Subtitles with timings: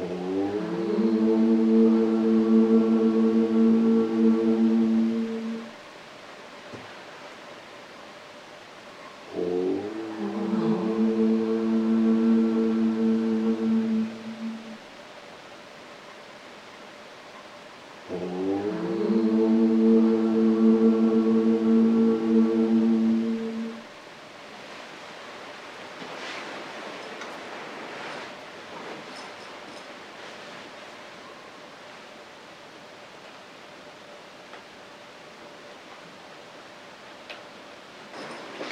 [0.00, 0.37] Oh.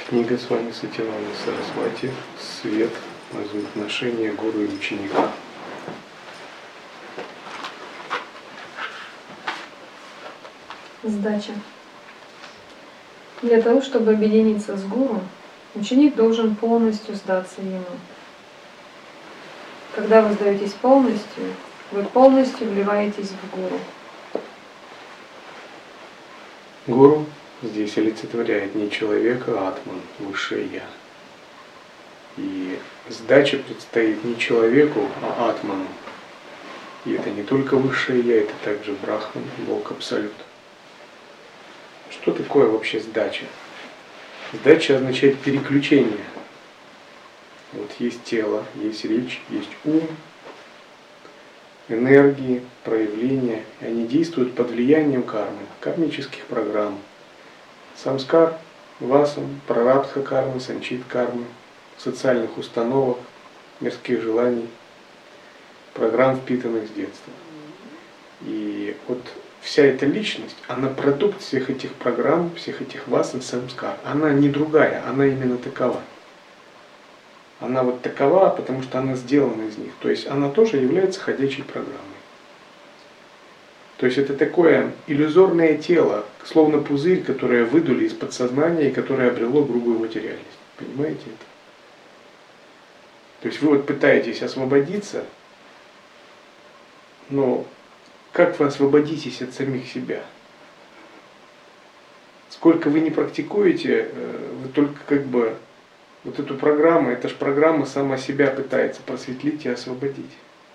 [0.07, 2.93] Книга с вами Сативана Сарасвати «Свет.
[3.33, 5.29] Взаимоотношения гуру и ученика».
[11.03, 11.51] Сдача.
[13.41, 15.19] Для того, чтобы объединиться с гуру,
[15.75, 17.83] ученик должен полностью сдаться ему.
[19.93, 21.53] Когда вы сдаетесь полностью,
[21.91, 23.79] вы полностью вливаетесь в гуру.
[26.87, 27.25] Гуру
[27.61, 30.83] здесь олицетворяет не человека, а атман, высшее Я.
[32.37, 32.77] И
[33.09, 35.87] сдача предстоит не человеку, а атману.
[37.05, 40.33] И это не только высшее Я, это также Брахман, Бог Абсолют.
[42.11, 43.45] Что такое вообще сдача?
[44.53, 46.25] Сдача означает переключение.
[47.73, 50.07] Вот есть тело, есть речь, есть ум,
[51.89, 53.63] энергии, проявления.
[53.81, 56.99] И они действуют под влиянием кармы, кармических программ,
[58.01, 58.53] самскар,
[58.99, 61.45] васан, прарабдха кармы, санчит кармы,
[61.97, 63.17] социальных установок,
[63.79, 64.67] мирских желаний,
[65.93, 67.33] программ, впитанных с детства.
[68.41, 69.21] И вот
[69.61, 73.97] вся эта личность, она продукт всех этих программ, всех этих васан, самскар.
[74.03, 76.01] Она не другая, она именно такова.
[77.59, 79.91] Она вот такова, потому что она сделана из них.
[79.99, 82.16] То есть она тоже является ходячей программой.
[83.97, 89.63] То есть это такое иллюзорное тело, словно пузырь, которое выдули из подсознания и которое обрело
[89.63, 90.45] грубую материальность.
[90.77, 91.45] Понимаете это?
[93.41, 95.25] То есть вы вот пытаетесь освободиться,
[97.29, 97.65] но
[98.33, 100.21] как вы освободитесь от самих себя?
[102.49, 105.55] Сколько вы не практикуете, э, вы только как бы
[106.23, 110.31] вот эту программу, эта же программа сама себя пытается просветлить и освободить.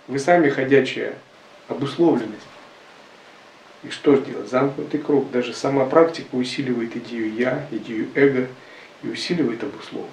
[0.08, 1.14] Вы сами ходячая
[1.68, 2.46] обусловленность.
[3.82, 4.48] И что делать?
[4.48, 5.30] Замкнутый круг.
[5.30, 8.46] Даже сама практика усиливает идею «я», идею эго
[9.02, 10.12] и усиливает обусловленность.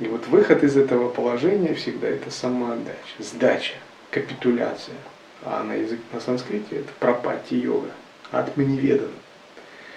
[0.00, 3.74] И вот выход из этого положения всегда это самоотдача, сдача,
[4.10, 4.96] капитуляция.
[5.42, 7.90] А на язык на санскрите это пропати йога,
[8.30, 9.12] атманеведана.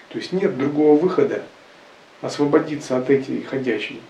[0.09, 1.43] То есть нет другого выхода
[2.21, 4.01] освободиться от этой ходячей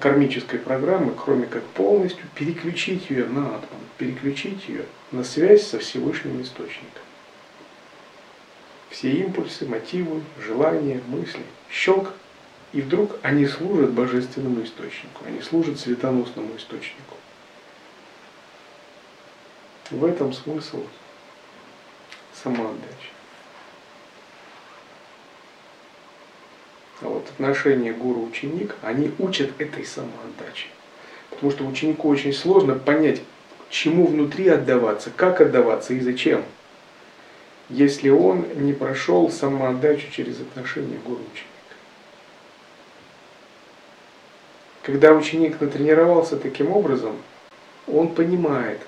[0.00, 6.42] кармической программы, кроме как полностью переключить ее на атман, переключить ее на связь со Всевышним
[6.42, 7.02] Источником.
[8.90, 12.12] Все импульсы, мотивы, желания, мысли, щелк,
[12.72, 17.16] и вдруг они служат божественному источнику, они служат светоносному источнику.
[19.90, 20.84] В этом смысл
[22.34, 23.10] самоотдачи.
[27.02, 30.66] А вот отношения гуру-ученик, они учат этой самоотдаче.
[31.30, 33.22] Потому что ученику очень сложно понять,
[33.72, 36.44] чему внутри отдаваться, как отдаваться и зачем,
[37.70, 41.48] если он не прошел самоотдачу через отношения гуру-ученика.
[44.82, 47.16] Когда ученик натренировался таким образом,
[47.86, 48.80] он понимает,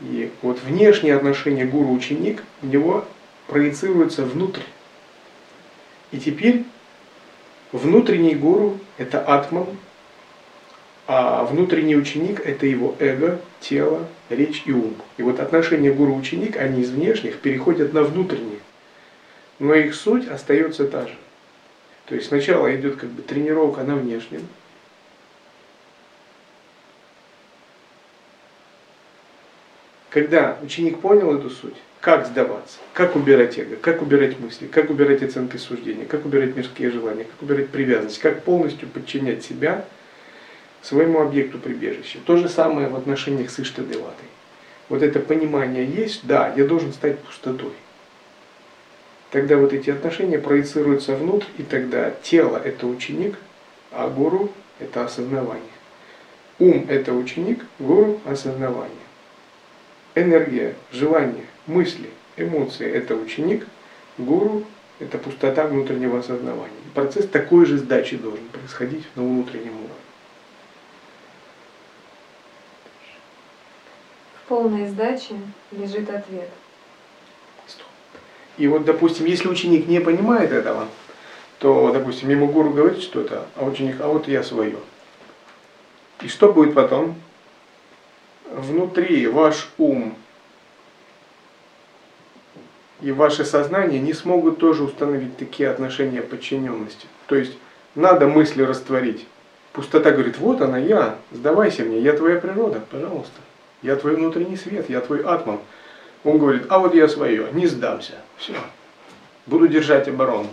[0.00, 3.04] и вот внешние отношения гуру-ученик у него
[3.48, 4.62] проецируются внутрь.
[6.10, 6.64] И теперь
[7.70, 9.66] внутренний гуру– это атман,
[11.06, 14.96] а внутренний ученик– это его эго, тело, речь и ум.
[15.16, 18.58] И вот отношения гуру-ученик, они из внешних переходят на внутренние.
[19.60, 21.14] Но их суть остается та же.
[22.06, 24.46] То есть сначала идет как бы тренировка на внешнем,
[30.08, 35.22] Когда ученик понял эту суть, как сдаваться, как убирать эго, как убирать мысли, как убирать
[35.22, 39.84] оценки суждения, как убирать мирские желания, как убирать привязанность, как полностью подчинять себя–
[40.86, 42.18] своему объекту прибежища.
[42.24, 44.28] То же самое в отношениях с Иштадеватой.
[44.88, 47.72] Вот это понимание есть, да, я должен стать пустотой.
[49.32, 53.36] Тогда вот эти отношения проецируются внутрь, и тогда тело– это ученик,
[53.90, 55.64] а гуру– это осознавание.
[56.60, 58.94] Ум– это ученик, гуру– осознавание.
[60.14, 63.66] Энергия, желание, мысли, эмоции– это ученик,
[64.18, 64.62] гуру–
[65.00, 66.70] это пустота внутреннего осознавания.
[66.94, 70.05] Процесс такой же сдачи должен происходить на внутреннем уровне.
[74.48, 75.34] Полной сдаче
[75.72, 76.48] лежит ответ.
[78.58, 80.88] И вот, допустим, если ученик не понимает этого,
[81.58, 84.78] то, допустим, ему гуру говорит что-то, а ученик, а вот я свое.
[86.22, 87.16] И что будет потом?
[88.50, 90.14] Внутри ваш ум
[93.02, 97.06] и ваше сознание не смогут тоже установить такие отношения подчиненности.
[97.26, 97.52] То есть
[97.94, 99.26] надо мысли растворить.
[99.72, 103.40] Пустота говорит, вот она я, сдавайся мне, я твоя природа, пожалуйста.
[103.86, 105.60] Я твой внутренний свет, я твой атман.
[106.24, 108.14] Он говорит, а вот я свое, не сдамся.
[108.36, 108.54] Все.
[109.46, 110.48] Буду держать оборону.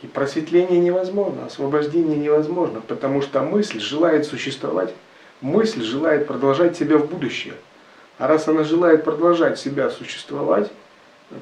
[0.00, 4.94] И просветление невозможно, освобождение невозможно, потому что мысль желает существовать,
[5.40, 7.54] мысль желает продолжать себя в будущее.
[8.18, 10.70] А раз она желает продолжать себя существовать,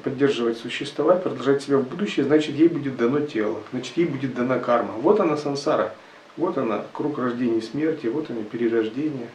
[0.03, 4.57] поддерживать существовать, продолжать себя в будущее, значит ей будет дано тело, значит ей будет дана
[4.57, 4.93] карма.
[4.93, 5.93] Вот она сансара,
[6.37, 9.27] вот она круг рождения и смерти, вот она перерождение.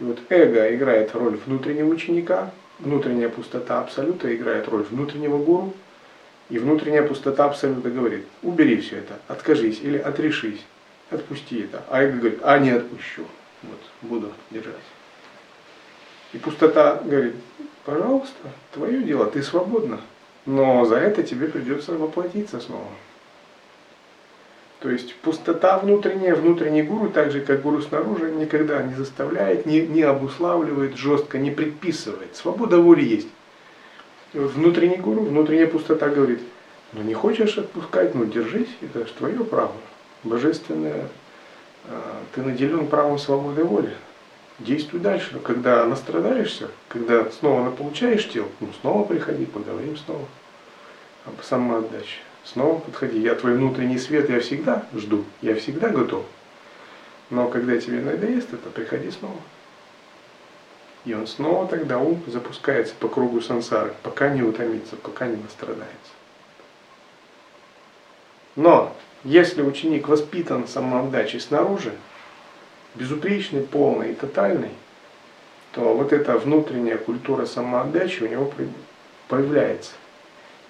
[0.00, 5.74] И вот эго играет роль внутреннего ученика, внутренняя пустота абсолюта играет роль внутреннего гуру,
[6.48, 10.64] и внутренняя пустота абсолюта говорит, убери все это, откажись или отрешись,
[11.10, 11.84] отпусти это.
[11.88, 13.24] А эго говорит, а не отпущу,
[13.62, 14.74] вот, буду держать.
[16.32, 17.34] И пустота говорит,
[17.84, 20.00] пожалуйста, твое дело, ты свободна,
[20.46, 22.88] но за это тебе придется воплотиться снова.
[24.80, 29.82] То есть пустота внутренняя, внутренний гуру, так же как гуру снаружи, никогда не заставляет, не,
[29.82, 32.34] не обуславливает жестко, не предписывает.
[32.34, 33.28] Свобода воли есть.
[34.32, 36.40] И вот внутренний гуру, внутренняя пустота говорит,
[36.94, 39.74] ну не хочешь отпускать, ну держись, это же твое право.
[40.24, 41.08] Божественное,
[41.86, 43.94] а, ты наделен правом свободы воли.
[44.60, 45.38] Действуй дальше.
[45.40, 50.24] Когда настрадаешься, когда снова получаешь тело, ну снова приходи, поговорим снова
[51.26, 52.20] об самоотдаче.
[52.44, 53.20] Снова подходи.
[53.20, 56.24] Я твой внутренний свет, я всегда жду, я всегда готов.
[57.28, 59.38] Но когда тебе надоест это, приходи снова.
[61.04, 66.12] И он снова тогда ум запускается по кругу сансары, пока не утомится, пока не настрадается.
[68.56, 68.94] Но
[69.24, 71.92] если ученик воспитан самоотдачей снаружи,
[72.94, 74.72] безупречный, полный и тотальный,
[75.72, 78.52] то вот эта внутренняя культура самоотдачи у него
[79.28, 79.92] появляется.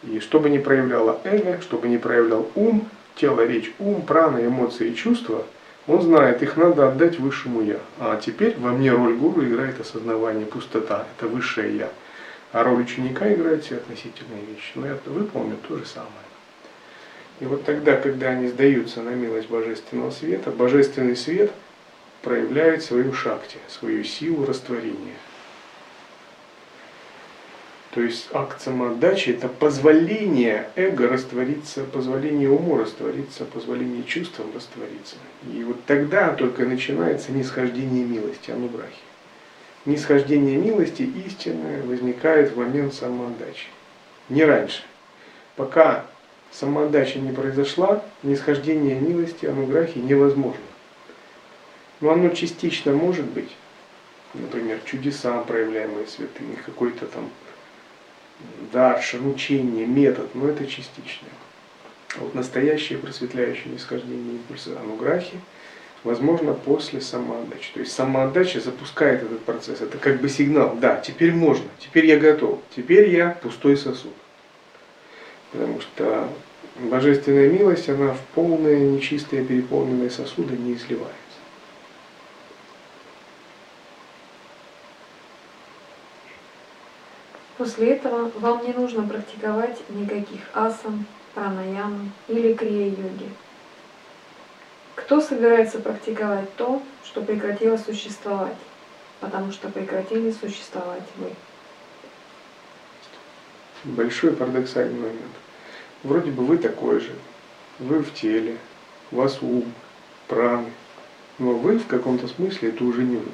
[0.03, 4.45] И что бы ни проявляло эго, что бы ни проявлял ум, тело, речь, ум, прана,
[4.45, 5.45] эмоции и чувства,
[5.87, 7.79] он знает, их надо отдать высшему Я.
[7.99, 11.89] А теперь во мне роль гуру играет осознавание, пустота, это высшее Я.
[12.53, 14.73] А роль ученика играет все относительные вещи.
[14.75, 16.11] Но я выполню то же самое.
[17.41, 21.51] И вот тогда, когда они сдаются на милость Божественного Света, Божественный Свет
[22.23, 25.15] проявляет свою шакти, свою силу растворения.
[27.93, 35.17] То есть акт самоотдачи– это позволение эго раствориться, позволение уму раствориться, позволение чувствам раствориться.
[35.53, 39.01] И вот тогда только начинается нисхождение милости, анубрахи.
[39.87, 43.67] Нисхождение милости истинное возникает в момент самоотдачи.
[44.29, 44.85] Не раньше.
[45.57, 46.07] Пока
[46.53, 50.61] самоотдача не произошла, нисхождение милости, анубрахи невозможно.
[52.01, 53.51] Но оно частично может быть.
[54.33, 57.29] Например, чудеса, проявляемые святыми, какой-то там
[58.73, 61.31] дарша, учение, метод, но это частичное.
[62.17, 65.39] А вот настоящее просветляющее нисхождение импульса ануграхи
[66.03, 67.73] возможно после самоотдачи.
[67.75, 69.81] То есть самоотдача запускает этот процесс.
[69.81, 74.15] Это как бы сигнал, да, теперь можно, теперь я готов, теперь я пустой сосуд.
[75.53, 76.29] Потому что
[76.77, 81.20] божественная милость, она в полные нечистые переполненные сосуды не изливается.
[87.61, 93.29] После этого вам не нужно практиковать никаких асан, пранаям или крия-йоги.
[94.95, 98.57] Кто собирается практиковать то, что прекратило существовать,
[99.21, 101.35] потому что прекратили существовать вы?
[103.85, 105.35] Большой парадоксальный момент.
[106.03, 107.13] Вроде бы вы такой же,
[107.79, 108.57] вы в теле,
[109.13, 109.71] у вас ум,
[110.29, 110.73] праны,
[111.39, 113.31] но вы в каком-то смысле это уже не вы.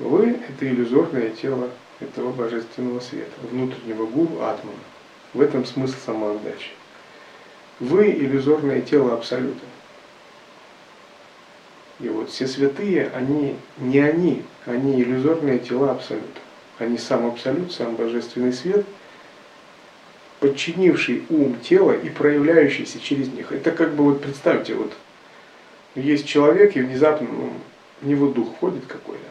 [0.00, 4.78] Вы– это иллюзорное тело этого божественного света, внутреннего гуру Атмана.
[5.34, 6.70] В этом смысл самоотдачи.
[7.80, 9.64] Вы иллюзорное тело Абсолюта.
[12.00, 16.40] И вот все святые, они не они, они иллюзорные тела Абсолюта.
[16.78, 18.84] Они сам Абсолют, сам Божественный Свет,
[20.40, 23.52] подчинивший ум тела и проявляющийся через них.
[23.52, 24.92] Это как бы вот представьте, вот
[25.94, 27.52] есть человек, и внезапно ну,
[28.02, 29.24] в него дух входит какой-то.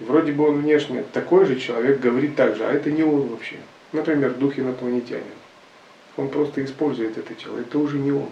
[0.00, 3.56] Вроде бы он внешне такой же человек, говорит так же, а это не он вообще.
[3.92, 5.24] Например, дух инопланетянин.
[6.16, 7.58] Он просто использует это тело.
[7.58, 8.30] Это уже не он.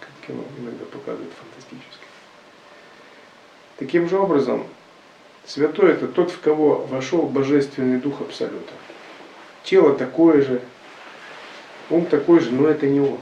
[0.00, 2.04] Как кино иногда показывает фантастически.
[3.78, 4.66] Таким же образом,
[5.44, 8.72] святой это тот, в кого вошел божественный дух Абсолюта.
[9.64, 10.60] Тело такое же,
[11.90, 13.18] ум такой же, но это не он.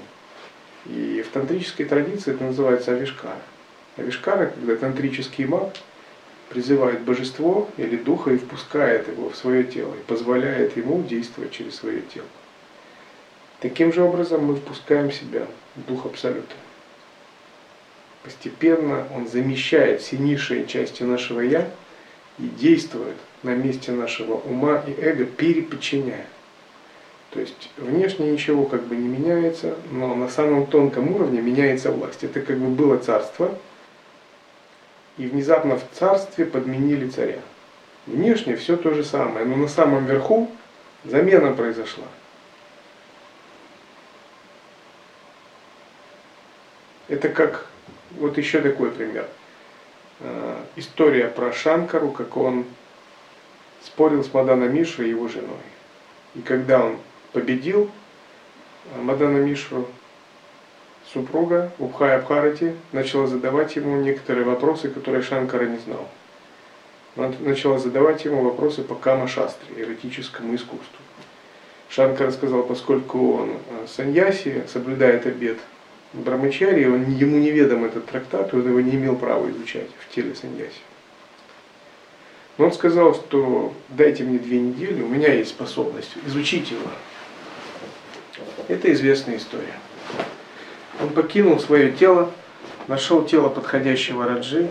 [0.86, 3.40] И в тантрической традиции это называется авишкара.
[3.96, 5.74] Авишкара, когда тантрический маг
[6.48, 11.76] призывает божество или духа и впускает его в свое тело и позволяет ему действовать через
[11.76, 12.26] свое тело.
[13.60, 15.46] Таким же образом мы впускаем в себя
[15.88, 16.54] дух Абсолюта.
[18.22, 21.70] Постепенно он замещает все низшие части нашего «я»
[22.38, 26.26] и действует на месте нашего ума и эго, переподчиняя.
[27.30, 32.24] То есть внешне ничего как бы не меняется, но на самом тонком уровне меняется власть.
[32.24, 33.56] Это как бы было царство,
[35.18, 37.40] и внезапно в царстве подменили царя.
[38.06, 40.50] Внешне все то же самое, но на самом верху
[41.04, 42.06] замена произошла.
[47.08, 47.66] Это как,
[48.12, 49.28] вот еще такой пример.
[50.20, 52.64] Э, история про Шанкару, как он
[53.82, 55.56] спорил с Мадана Мишей и его женой.
[56.34, 56.98] И когда он
[57.32, 57.90] победил
[58.96, 59.88] Мадана Мишру,
[61.12, 66.08] супруга Убхая Абхарати начала задавать ему некоторые вопросы, которые Шанкара не знал.
[67.16, 70.98] Она начала задавать ему вопросы по кама-шастре, эротическому искусству.
[71.88, 75.58] Шанкара сказал, поскольку он э, саньяси, соблюдает обед
[76.12, 80.80] Брамачари, он, ему неведом этот трактат, он его не имел права изучать в теле саньяси.
[82.58, 86.88] Но он сказал, что дайте мне две недели, у меня есть способность изучить его.
[88.68, 89.74] Это известная история.
[91.00, 92.30] Он покинул свое тело,
[92.88, 94.70] нашел тело подходящего Раджи.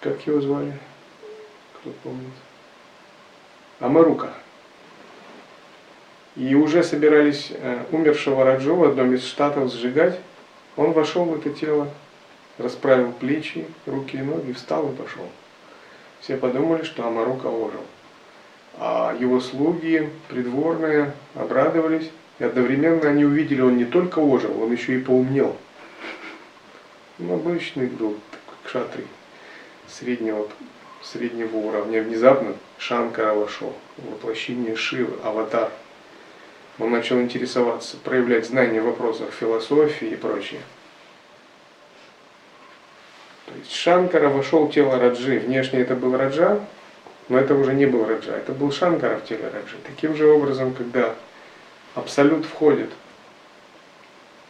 [0.00, 0.78] Как его звали?
[1.74, 2.32] Кто помнит?
[3.80, 4.32] Амарука.
[6.36, 10.18] И уже собирались э, умершего Раджу в одном из штатов сжигать.
[10.76, 11.88] Он вошел в это тело,
[12.58, 15.24] расправил плечи, руки и ноги, встал и пошел.
[16.20, 17.82] Все подумали, что Амарука ожил.
[18.76, 22.10] А его слуги, придворные, обрадовались.
[22.38, 25.56] И одновременно они увидели, он не только ожил, он еще и поумнел.
[27.18, 28.16] Ну, обычный был
[28.64, 29.04] кшатри
[29.88, 30.46] среднего,
[31.02, 32.02] среднего уровня.
[32.02, 35.70] Внезапно Шанкара вошел, воплощение Шивы, аватар.
[36.78, 40.60] Он начал интересоваться, проявлять знания в вопросах философии и прочее.
[43.46, 45.40] То есть Шанкара вошел в тело Раджи.
[45.40, 46.60] Внешне это был Раджа,
[47.28, 49.76] но это уже не был Раджа, это был Шанкара в теле Раджи.
[49.84, 51.16] Таким же образом, когда
[51.98, 52.90] Абсолют входит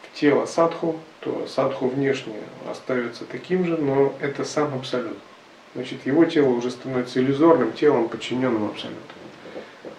[0.03, 2.35] в тело садху, то садху внешне
[2.69, 5.17] остается таким же, но это сам Абсолют.
[5.73, 8.99] Значит, его тело уже становится иллюзорным телом, подчиненным Абсолюту.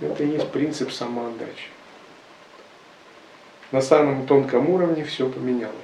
[0.00, 1.71] Это и есть принцип самоотдачи.
[3.73, 5.75] На самом тонком уровне все поменялось.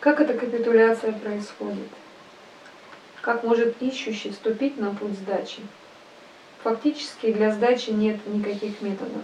[0.00, 1.88] Как эта капитуляция происходит?
[3.24, 5.62] Как может ищущий ступить на путь сдачи?
[6.62, 9.22] Фактически для сдачи нет никаких методов.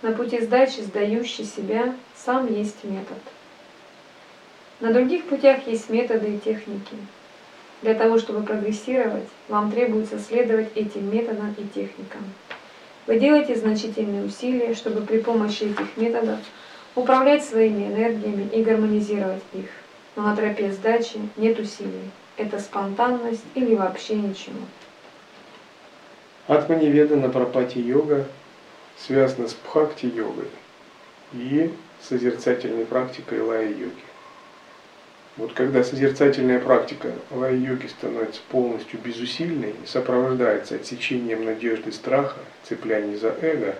[0.00, 3.18] На пути сдачи сдающий себя сам есть метод.
[4.80, 6.96] На других путях есть методы и техники.
[7.82, 12.22] Для того, чтобы прогрессировать, вам требуется следовать этим методам и техникам.
[13.06, 16.38] Вы делаете значительные усилия, чтобы при помощи этих методов
[16.94, 19.68] управлять своими энергиями и гармонизировать их.
[20.16, 24.60] Но на тропе сдачи нет усилий это спонтанность или вообще ничего.
[26.46, 28.26] Атманиведа пропати йога
[28.98, 30.48] связана с бхакти-йогой
[31.32, 34.04] и созерцательной практикой лая-йоги.
[35.36, 43.34] Вот когда созерцательная практика лая-йоги становится полностью безусильной и сопровождается отсечением надежды страха, цепляния за
[43.42, 43.76] эго,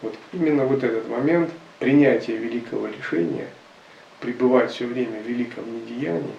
[0.00, 3.48] вот именно вот этот момент принятия великого решения,
[4.20, 6.30] пребывать все время в великом недеянии,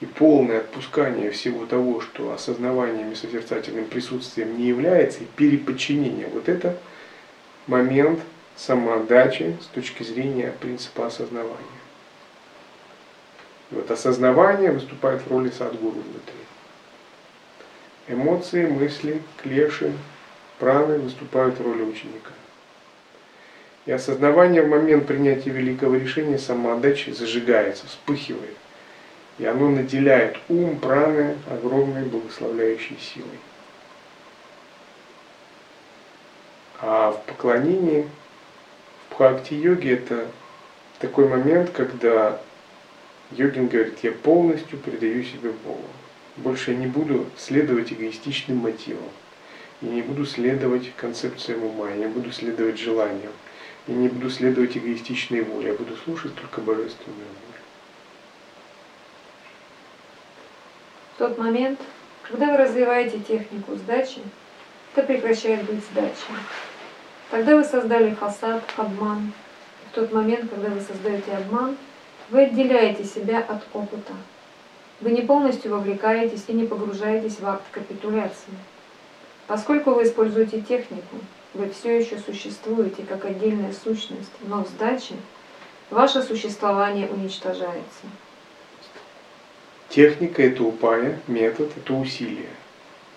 [0.00, 6.48] и полное отпускание всего того, что осознаванием и созерцательным присутствием не является, и переподчинение, вот
[6.48, 6.76] это
[7.66, 8.20] момент
[8.56, 11.56] самоотдачи с точки зрения принципа осознавания.
[13.70, 16.34] И вот осознавание выступает в роли садгуру внутри.
[18.08, 19.92] Эмоции, мысли, клеши,
[20.58, 22.30] праны выступают в роли ученика.
[23.86, 28.56] И осознавание в момент принятия великого решения самоотдачи зажигается, вспыхивает.
[29.38, 33.38] И оно наделяет ум праны огромной благословляющей силой.
[36.80, 38.08] А в поклонении,
[39.08, 40.26] в бхакти-йоге это
[40.98, 42.40] такой момент, когда
[43.32, 45.84] йогин говорит, я полностью предаю себе Богу.
[46.36, 49.08] Больше я не буду следовать эгоистичным мотивам.
[49.82, 53.32] Я не буду следовать концепциям ума, я не буду следовать желаниям,
[53.86, 57.45] я не буду следовать эгоистичной воле, я буду слушать только божественную волю.
[61.16, 61.80] В тот момент,
[62.28, 64.20] когда вы развиваете технику сдачи,
[64.94, 66.36] это прекращает быть сдачей.
[67.30, 69.32] Тогда вы создали фасад, обман.
[69.90, 71.78] В тот момент, когда вы создаете обман,
[72.28, 74.12] вы отделяете себя от опыта.
[75.00, 78.52] Вы не полностью вовлекаетесь и не погружаетесь в акт капитуляции.
[79.46, 81.16] Поскольку вы используете технику,
[81.54, 85.14] вы все еще существуете как отдельная сущность, но в сдаче
[85.88, 88.04] ваше существование уничтожается.
[89.88, 92.48] Техника– это упая, метод– это усилие.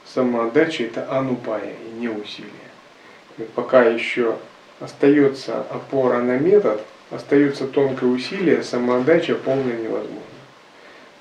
[0.05, 2.51] Самоотдача– это анупая и не усилие.
[3.37, 4.37] И пока еще
[4.79, 10.21] остается опора на метод, остается тонкое усилие, самоотдача полная невозможна.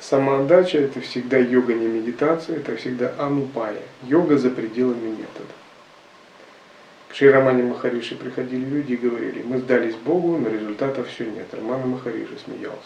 [0.00, 3.82] Самоотдача– это всегда йога, не медитация, это всегда анупая.
[4.04, 5.52] Йога за пределами метода.
[7.08, 11.46] К Ширамане Махариши приходили люди и говорили, мы сдались Богу, но результата все нет.
[11.52, 12.78] Романа Махариши смеялся.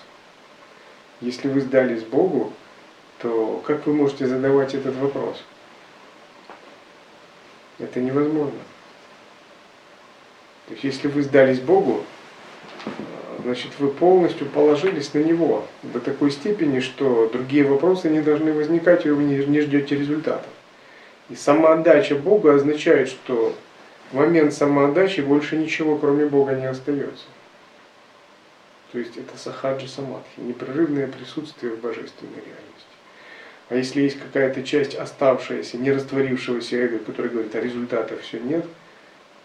[1.23, 2.53] Если вы сдались Богу,
[3.21, 5.43] то как вы можете задавать этот вопрос?
[7.79, 8.59] Это невозможно.
[10.67, 12.03] То есть если вы сдались Богу,
[13.43, 19.07] значит вы полностью положились на Него до такой степени, что другие вопросы не должны возникать,
[19.07, 20.49] и вы не ждете результата.
[21.31, 23.55] И самоотдача Богу означает, что
[24.11, 27.25] в момент самоотдачи больше ничего кроме Бога не остается.
[28.93, 32.93] То есть это сахаджи самадхи, непрерывное присутствие в божественной реальности.
[33.71, 38.67] А если есть какая-то часть оставшаяся, не растворившегося эго, который говорит, а результата все нет–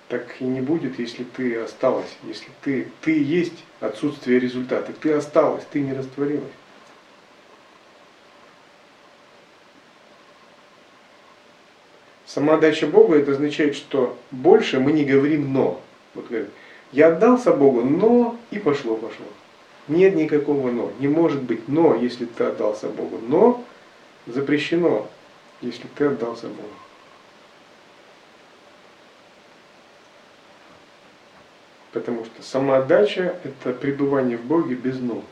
[0.08, 5.66] так и не будет, если ты осталась, если ты, ты есть отсутствие результата, ты осталась,
[5.72, 6.48] ты не растворилась.
[12.26, 15.82] Самоотдача Богу это означает, что больше мы не говорим «но».
[16.14, 16.50] Вот говорит,
[16.92, 19.26] я отдался Богу, но и пошло-пошло.
[19.88, 20.92] Нет никакого «но».
[21.00, 23.20] Не может быть «но», если ты отдался Богу.
[23.26, 23.64] Но
[24.26, 25.08] запрещено,
[25.62, 26.70] если ты отдался Богу.
[31.94, 35.24] Потому что самоотдача– это пребывание в Боге без «но».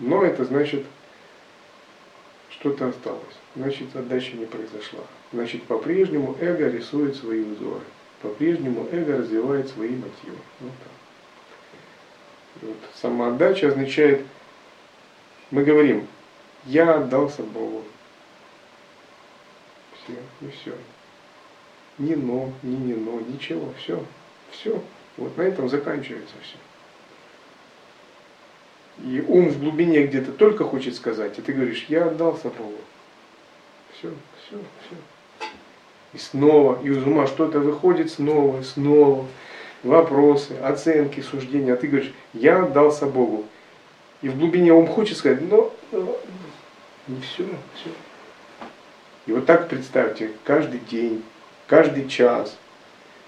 [0.00, 0.84] Но это значит,
[2.50, 3.20] что-то осталось.
[3.54, 5.00] Значит, отдача не произошла.
[5.32, 7.84] Значит, по-прежнему эго рисует свои узоры.
[8.22, 10.38] По-прежнему эго развивает свои мотивы.
[10.60, 10.88] Вот так.
[12.62, 12.76] Вот.
[12.94, 14.24] Самоотдача означает,
[15.50, 16.06] мы говорим,
[16.64, 17.84] я отдался Богу.
[19.96, 20.72] Все, и все.
[21.98, 24.04] Ни но, ни не но, ничего, все,
[24.50, 24.82] все.
[25.16, 26.56] Вот на этом заканчивается все.
[29.04, 32.78] И ум в глубине где-то только хочет сказать, и ты говоришь, я отдался Богу.
[33.92, 34.96] Все, все, все.
[36.12, 39.26] И снова, и из ума что-то выходит снова, снова.
[39.82, 41.74] Вопросы, оценки, суждения.
[41.74, 43.44] А ты говоришь, я отдался Богу.
[44.20, 46.16] И в глубине ум хочет сказать, но, но
[47.08, 47.44] не все,
[47.74, 47.90] все.
[49.26, 51.22] И вот так представьте, каждый день,
[51.66, 52.56] каждый час,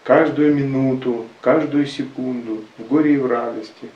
[0.04, 3.90] каждую минуту, каждую секунду, в горе и в радости,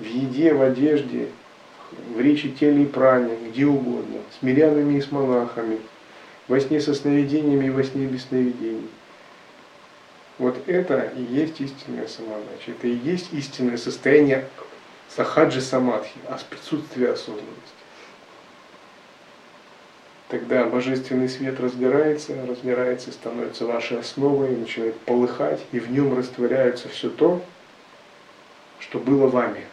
[0.00, 1.28] в еде, в одежде,
[2.16, 5.78] в речи, теле и пране, где угодно, с мирянами и с монахами,
[6.48, 8.88] во сне со сновидениями и во сне без сновидений.
[10.38, 12.72] Вот это и есть истинная самоотдача.
[12.72, 14.48] Это и есть истинное состояние
[15.08, 17.84] сахаджи самадхи, а присутствие осознанности.
[20.28, 27.10] Тогда божественный свет разгорается, разгорается, становится вашей основой, начинает полыхать, и в нем растворяется все
[27.10, 27.40] то,
[28.80, 29.64] что было вами,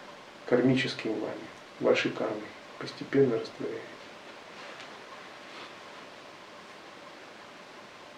[0.45, 1.33] кармическим вами,
[1.79, 2.37] вашей кармой,
[2.77, 3.90] постепенно растворяется.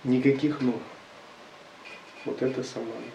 [0.03, 0.73] Никаких «но».
[2.25, 3.11] Вот это самоотдача.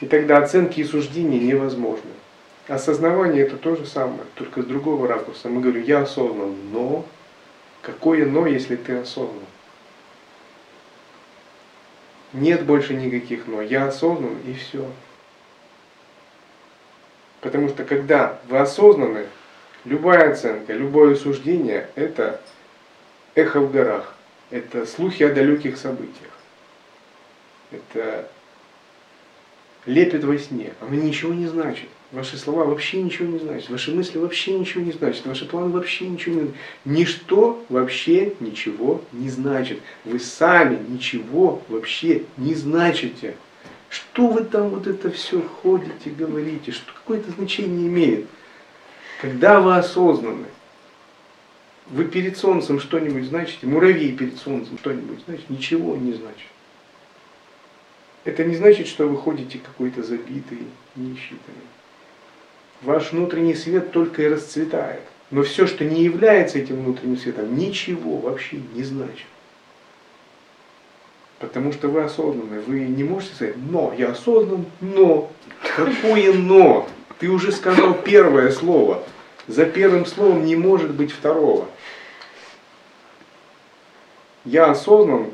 [0.00, 2.10] И тогда оценки и суждения невозможны.
[2.68, 5.48] Осознавание это то же самое, только с другого ракурса.
[5.48, 7.04] Мы говорим, я осознан, но
[7.82, 9.44] Какое «но», если ты осознан?
[12.32, 13.60] Нет больше никаких «но».
[13.60, 14.88] Я осознан и все.
[17.40, 19.26] Потому что когда вы осознаны,
[19.84, 22.40] любая оценка, любое суждение– это
[23.34, 24.14] эхо в горах,
[24.52, 26.30] это слухи о далеких событиях,
[27.72, 28.28] это
[29.86, 31.88] лепит во сне, оно ничего не значит.
[32.12, 36.06] Ваши слова вообще ничего не значат, ваши мысли вообще ничего не значат, ваши планы вообще
[36.06, 36.60] ничего не значат.
[36.84, 39.80] Ничто вообще ничего не значит.
[40.04, 43.34] Вы сами ничего вообще не значите.
[43.88, 48.26] Что вы там вот это все ходите, говорите, что какое-то значение имеет?
[49.22, 50.46] Когда вы осознаны,
[51.86, 56.48] вы перед солнцем что-нибудь значите, муравей перед солнцем что-нибудь значит, ничего не значит.
[58.24, 60.58] это не значит, что вы ходите какой-то забитый,
[60.96, 61.68] несчитанный.
[62.82, 65.02] Ваш внутренний свет только и расцветает.
[65.30, 69.26] Но все, что не является этим внутренним светом, ничего вообще не значит.
[71.38, 72.60] Потому что вы осознанны.
[72.60, 75.32] Вы не можете сказать, но, я осознан, но.
[75.74, 76.88] Какое но?
[77.18, 79.02] Ты уже сказал первое слово.
[79.48, 81.66] За первым словом не может быть второго.
[84.44, 85.30] Я осознан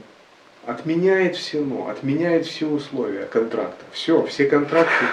[0.67, 3.85] отменяет все но, отменяет все условия контракта.
[3.93, 5.07] Все, все контракты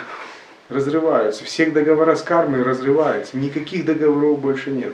[0.68, 4.94] разрываются, все договора с кармой разрываются, никаких договоров больше нет.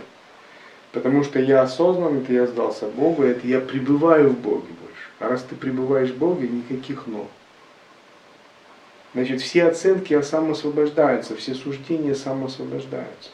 [0.92, 5.08] Потому что я осознан, это я сдался Богу, это я пребываю в Боге больше.
[5.20, 7.28] А раз ты пребываешь в Боге, никаких но.
[9.14, 13.30] Значит, все оценки самоосвобождаются, все суждения самоосвобождаются.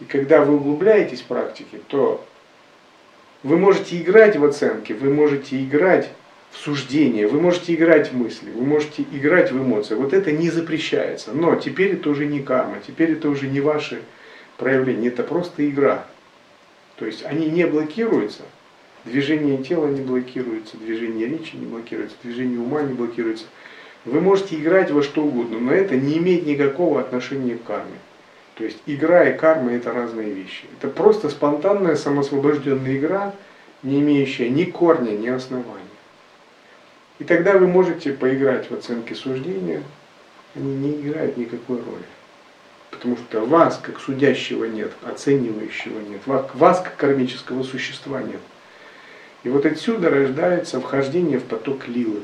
[0.00, 2.24] И когда вы углубляетесь в практике, то
[3.42, 6.10] вы можете играть в оценки, вы можете играть
[6.50, 9.94] в суждения, вы можете играть в мысли, вы можете играть в эмоции.
[9.94, 11.32] Вот это не запрещается.
[11.32, 14.02] Но теперь это уже не карма, теперь это уже не ваши
[14.56, 16.06] проявления, это просто игра.
[16.96, 18.42] То есть они не блокируются,
[19.04, 23.44] движение тела не блокируется, движение речи не блокируется, движение ума не блокируется.
[24.04, 27.98] Вы можете играть во что угодно, но это не имеет никакого отношения к карме.
[28.58, 30.64] То есть игра и карма это разные вещи.
[30.76, 33.32] Это просто спонтанная самосвобожденная игра,
[33.84, 35.84] не имеющая ни корня, ни основания.
[37.20, 39.84] И тогда вы можете поиграть в оценке суждения,
[40.56, 42.02] они не играют никакой роли.
[42.90, 48.40] Потому что вас, как судящего, нет, оценивающего нет, вас, как кармического существа, нет.
[49.44, 52.22] И вот отсюда рождается вхождение в поток лилы.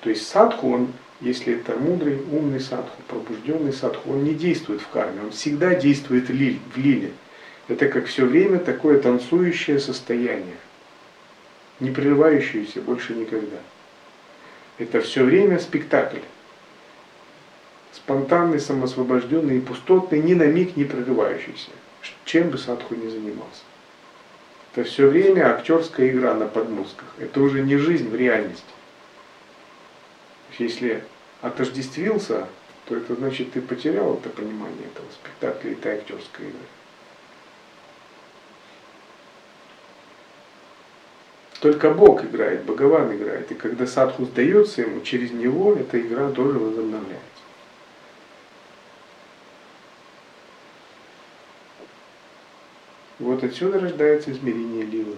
[0.00, 4.88] То есть садху, он если это мудрый, умный садху, пробужденный садху, он не действует в
[4.88, 7.12] карме, он всегда действует в лиле.
[7.68, 10.56] Это как все время такое танцующее состояние,
[11.80, 13.56] не прерывающееся больше никогда.
[14.78, 16.20] Это все время спектакль.
[17.92, 21.70] Спонтанный, самосвобожденный и пустотный, ни на миг не прерывающийся,
[22.26, 23.62] чем бы садху ни занимался.
[24.74, 27.06] Это все время актерская игра на подмозгах.
[27.18, 28.75] Это уже не жизнь в реальности.
[30.58, 31.04] Если
[31.42, 32.48] отождествился,
[32.86, 36.60] то это значит, ты потерял это понимание этого спектакля и этой актерской игры.
[41.60, 43.50] Только Бог играет, Богован играет.
[43.50, 47.22] И когда садху сдается ему, через него эта игра тоже возобновляется.
[53.18, 55.16] Вот отсюда рождается измерение лилы.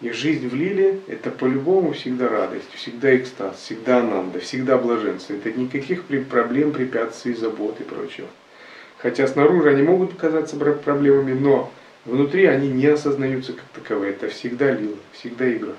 [0.00, 5.34] И жизнь в лиле– это по-любому всегда радость, всегда экстаз, всегда ананда, всегда блаженство.
[5.34, 8.28] Это никаких проблем, препятствий, забот и прочего.
[8.98, 11.72] Хотя снаружи они могут казаться проблемами, но
[12.04, 14.12] внутри они не осознаются как таковые.
[14.12, 15.74] Это всегда лила, всегда игра.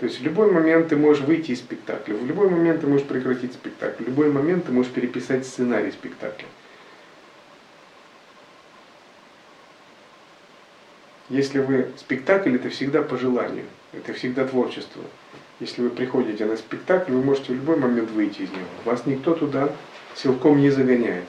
[0.00, 3.06] То есть в любой момент ты можешь выйти из спектакля, в любой момент ты можешь
[3.06, 6.48] прекратить спектакль, в любой момент ты можешь переписать сценарий спектакля.
[11.32, 13.64] Если вы спектакль, это всегда по желанию,
[13.94, 15.02] это всегда творчество.
[15.60, 18.66] Если вы приходите на спектакль, вы можете в любой момент выйти из него.
[18.84, 19.72] Вас никто туда
[20.14, 21.24] силком не загоняет.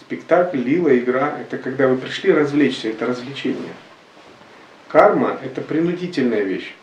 [0.00, 3.74] Спектакль, лила, игра– это когда вы пришли развлечься, это развлечение.
[4.88, 6.74] Карма– это принудительная вещь.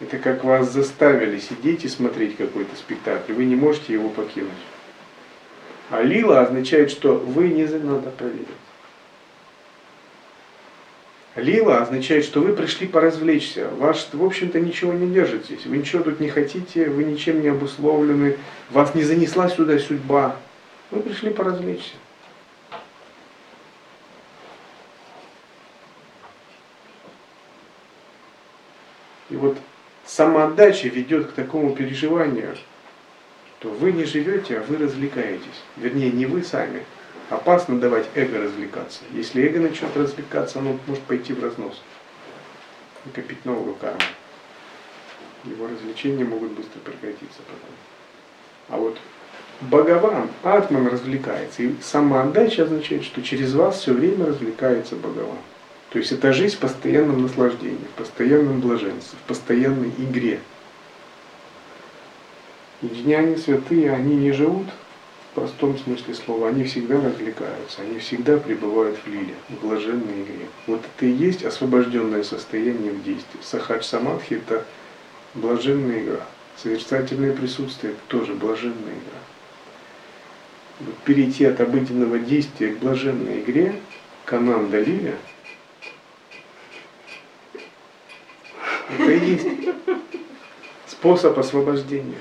[0.00, 3.34] Это как вас заставили сидеть и смотреть какой-то спектакль.
[3.34, 4.52] Вы не можете его покинуть.
[5.90, 8.48] А лила означает, что вы не надо проверить.
[11.36, 13.68] Лила означает, что вы пришли поразвлечься.
[13.78, 15.64] Ваш, в общем-то, ничего не держит здесь.
[15.64, 18.36] Вы ничего тут не хотите, вы ничем не обусловлены,
[18.70, 20.36] вас не занесла сюда судьба.
[20.90, 21.94] Вы пришли поразвлечься.
[29.28, 29.56] И вот
[30.04, 32.56] самоотдача ведет к такому переживанию,
[33.60, 35.62] что вы не живете, а вы развлекаетесь.
[35.76, 36.84] Вернее, не вы сами,
[37.30, 39.00] опасно давать эго развлекаться.
[39.12, 41.80] Если эго начнет развлекаться, оно может пойти в разнос.
[43.06, 44.00] Накопить новую карму.
[45.44, 47.70] Его развлечения могут быстро прекратиться потом.
[48.68, 48.98] А вот
[49.62, 51.62] Бхагаван, Атман развлекается.
[51.62, 55.38] И самоотдача означает, что через вас все время развлекается Бхагаван.
[55.90, 60.40] То есть это жизнь в постоянном наслаждении, в постоянном блаженстве, в постоянной игре.
[62.82, 64.66] И джняне святые, они не живут
[65.30, 70.46] в простом смысле слова, они всегда развлекаются, они всегда пребывают в лиле, в блаженной игре.
[70.66, 73.38] Вот это и есть освобожденное состояние в действии.
[73.42, 74.64] Сахадж самадхи– это
[75.34, 76.26] блаженная игра.
[76.56, 79.20] Созерцательное присутствие– это тоже блаженная игра.
[80.80, 83.74] Вот перейти от обыденного действия к блаженной игре,
[84.24, 85.14] к ананда лиле,
[88.98, 89.46] Это и есть
[90.86, 92.18] способ освобождения.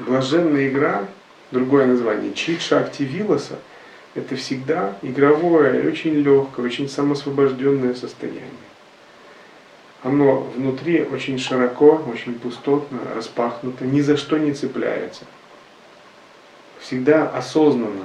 [0.00, 1.06] Блаженная игра,
[1.50, 3.58] другое название, чит активилоса,
[4.14, 8.44] это всегда игровое, очень легкое, очень самосвобожденное состояние.
[10.02, 15.24] Оно внутри очень широко, очень пустотно, распахнуто, ни за что не цепляется.
[16.80, 18.04] Всегда осознанно.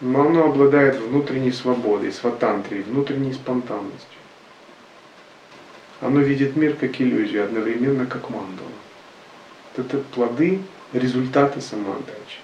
[0.00, 4.18] Но оно обладает внутренней свободой, сватантрией, внутренней спонтанностью.
[6.00, 8.70] Оно видит мир как иллюзию, одновременно как мандалу.
[9.76, 10.60] Это плоды,
[10.92, 12.40] результаты самоотдачи.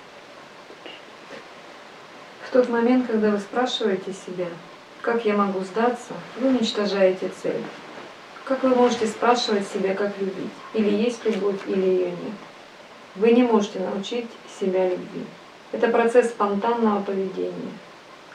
[2.46, 4.48] В тот момент, когда вы спрашиваете себя,
[5.00, 7.62] как я могу сдаться, вы уничтожаете цель.
[8.44, 10.52] Как вы можете спрашивать себя, как любить?
[10.74, 12.34] Или есть любовь, или ее нет?
[13.16, 14.28] Вы не можете научить
[14.60, 15.24] себя любви.
[15.72, 17.72] Это процесс спонтанного поведения.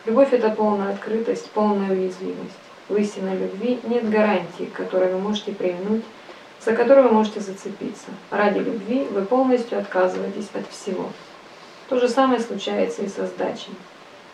[0.05, 2.57] Любовь– это полная открытость, полная уязвимость.
[2.87, 6.03] В истинной любви нет гарантии, к которой вы можете применуть,
[6.63, 8.07] за которую вы можете зацепиться.
[8.31, 11.09] Ради любви вы полностью отказываетесь от всего.
[11.87, 13.73] То же самое случается и со сдачей.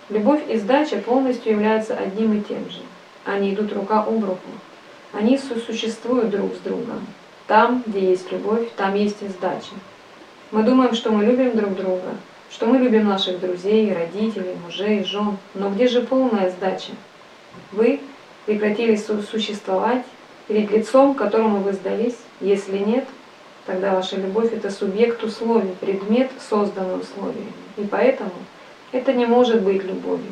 [0.09, 2.81] Любовь и сдача полностью являются одним и тем же.
[3.23, 4.49] Они идут рука об руку.
[5.13, 7.05] Они сосуществуют друг с другом.
[7.47, 9.73] Там, где есть любовь, там есть и сдача.
[10.51, 12.15] Мы думаем, что мы любим друг друга,
[12.51, 15.38] что мы любим наших друзей, родителей, мужей, жен.
[15.53, 16.91] Но где же полная сдача?
[17.71, 17.99] Вы
[18.45, 20.05] прекратили существовать
[20.47, 22.17] перед лицом, которому вы сдались?
[22.41, 23.08] Если нет,
[23.65, 27.53] тогда ваша любовь– это субъект условий, предмет, созданный условиями.
[27.77, 28.31] И поэтому
[28.91, 30.31] это не может быть любовью.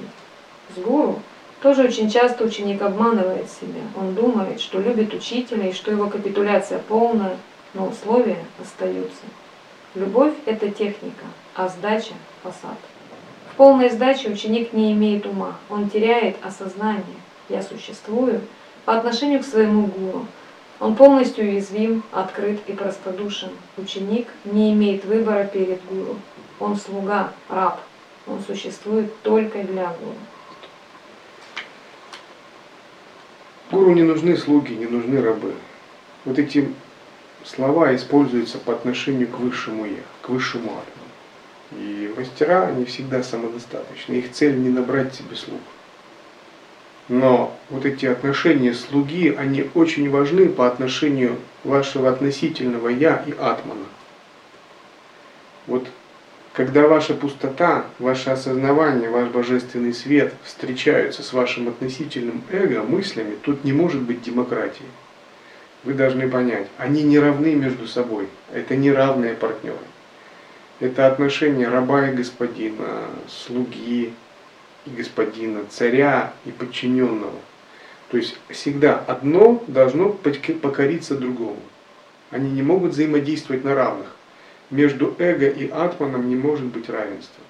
[0.75, 1.19] С гуру
[1.61, 3.81] тоже очень часто ученик обманывает себя.
[3.97, 7.37] Он думает, что любит учителя и что его капитуляция полная,
[7.73, 9.23] но условия остаются.
[9.95, 12.77] Любовь– это техника, а сдача– фасад.
[13.51, 17.03] В полной сдаче ученик не имеет ума, он теряет осознание
[17.49, 18.41] «я существую»
[18.85, 20.25] по отношению к своему гуру.
[20.79, 23.51] Он полностью уязвим, открыт и простодушен.
[23.77, 26.17] Ученик не имеет выбора перед гуру.
[26.59, 27.79] Он слуга, раб.
[28.27, 30.15] Он существует только для гуру.
[33.71, 35.53] Гуру не нужны слуги, не нужны рабы.
[36.25, 36.69] Вот эти
[37.43, 41.03] слова используются по отношению к высшему Я, к высшему Атману.
[41.71, 44.13] И мастера, они всегда самодостаточны.
[44.15, 45.61] Их цель не набрать себе слуг.
[47.09, 53.85] Но вот эти отношения слуги, они очень важны по отношению вашего относительного Я и Атмана.
[55.67, 55.87] Вот
[56.53, 63.63] когда ваша пустота, ваше осознавание, ваш божественный свет встречаются с вашим относительным эго, мыслями, тут
[63.63, 64.85] не может быть демократии.
[65.83, 69.77] Вы должны понять, они не равны между собой, это не равные партнеры.
[70.79, 74.13] Это отношения раба и господина, слуги
[74.85, 77.39] и господина, царя и подчиненного.
[78.09, 81.59] То есть всегда одно должно покориться другому.
[82.29, 84.15] Они не могут взаимодействовать на равных
[84.69, 87.43] между эго и атманом не может быть равенства.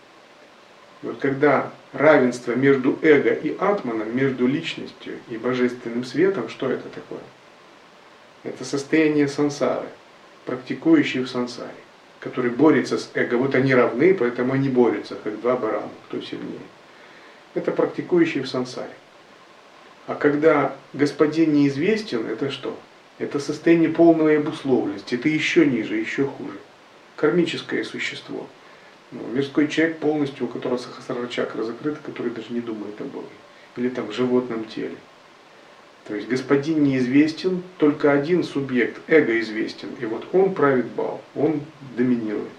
[1.02, 7.24] вот когда равенство между эго и атманом, между личностью и божественным светом, что это такое?
[8.44, 9.88] Это состояние сансары,
[10.46, 11.72] практикующий в сансаре,
[12.20, 13.36] который борется с эго.
[13.36, 16.60] Вот они равны, поэтому они борются, как два барана, кто сильнее.
[17.54, 18.94] Это практикующий в сансаре.
[20.08, 22.78] А когда господин неизвестен, это что?
[23.20, 26.58] Это состояние полной обусловленности, это еще ниже, еще хуже
[27.16, 28.48] кармическое существо.
[29.12, 33.28] Ну, мирской человек полностью, у которого сахасрара чакра закрыта, который даже не думает о Боге.
[33.78, 34.98] Или там в животном теле.
[36.06, 39.90] То есть господин неизвестен, только один субъект, эго известен.
[40.02, 41.62] И вот он правит бал, он
[41.96, 42.52] доминирует.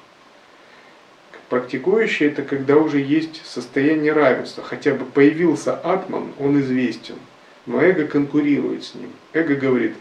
[1.48, 4.62] Практикующий это когда уже есть состояние равенства.
[4.62, 7.16] Хотя бы появился атман, он известен.
[7.66, 9.10] Но эго конкурирует с ним.
[9.32, 9.94] Эго говорит,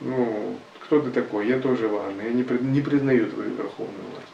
[0.00, 4.28] ну, кто ты такой, я тоже важный, я не, не признаю твою верховную власть.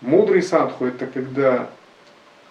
[0.00, 1.70] Мудрый садху это когда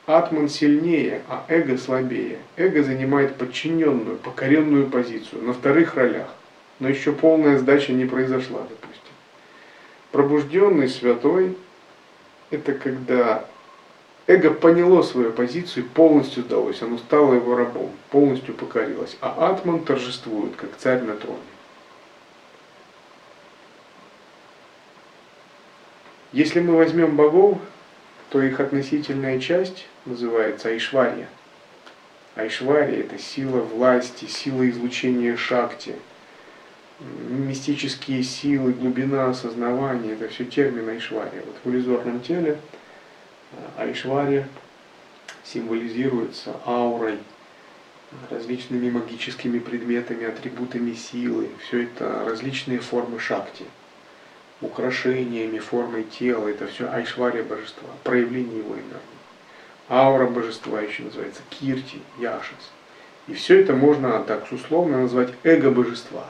[0.06, 2.40] атман сильнее, а эго слабее.
[2.56, 6.28] Эго занимает подчиненную, покоренную позицию на вторых ролях,
[6.80, 9.14] но еще полная сдача не произошла, допустим.
[10.12, 11.58] Пробужденный святой
[12.52, 13.46] это когда
[14.28, 19.84] эго поняло свою позицию и полностью сдалось, оно стало его рабом, полностью покорилось, а атман
[19.84, 21.40] торжествует, как царь на троне.
[26.34, 27.58] Если мы возьмем богов,
[28.30, 31.28] то их относительная часть называется Айшварья.
[32.36, 35.96] Айшварья– это сила власти, сила излучения шакти,
[37.30, 41.42] мистические силы, глубина осознавания– это все термин Айшварья.
[41.46, 42.60] Вот в иллюзорном теле
[43.52, 44.48] э, Айшварья
[45.44, 47.18] символизируется аурой
[48.30, 51.50] различными магическими предметами, атрибутами силы.
[51.66, 53.66] Все это различные формы шакти.
[54.62, 56.48] Украшениями, формой тела.
[56.50, 59.22] Это все айшвария божества, проявление его энергии.
[59.90, 62.72] Аура божества еще называется кирти, яшас.
[63.28, 66.26] И все это можно так условно назвать эго божества.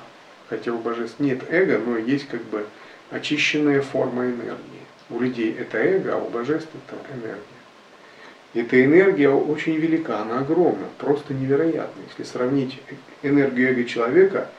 [0.51, 2.65] Хотя у божеств нет эго, но есть как бы
[3.09, 4.83] очищенная форма энергии.
[5.09, 7.39] У людей это эго, а у божеств это энергия.
[8.53, 12.01] Эта энергия очень велика, она огромна, просто невероятна.
[12.09, 12.81] Если сравнить
[13.23, 14.49] энергию эго человека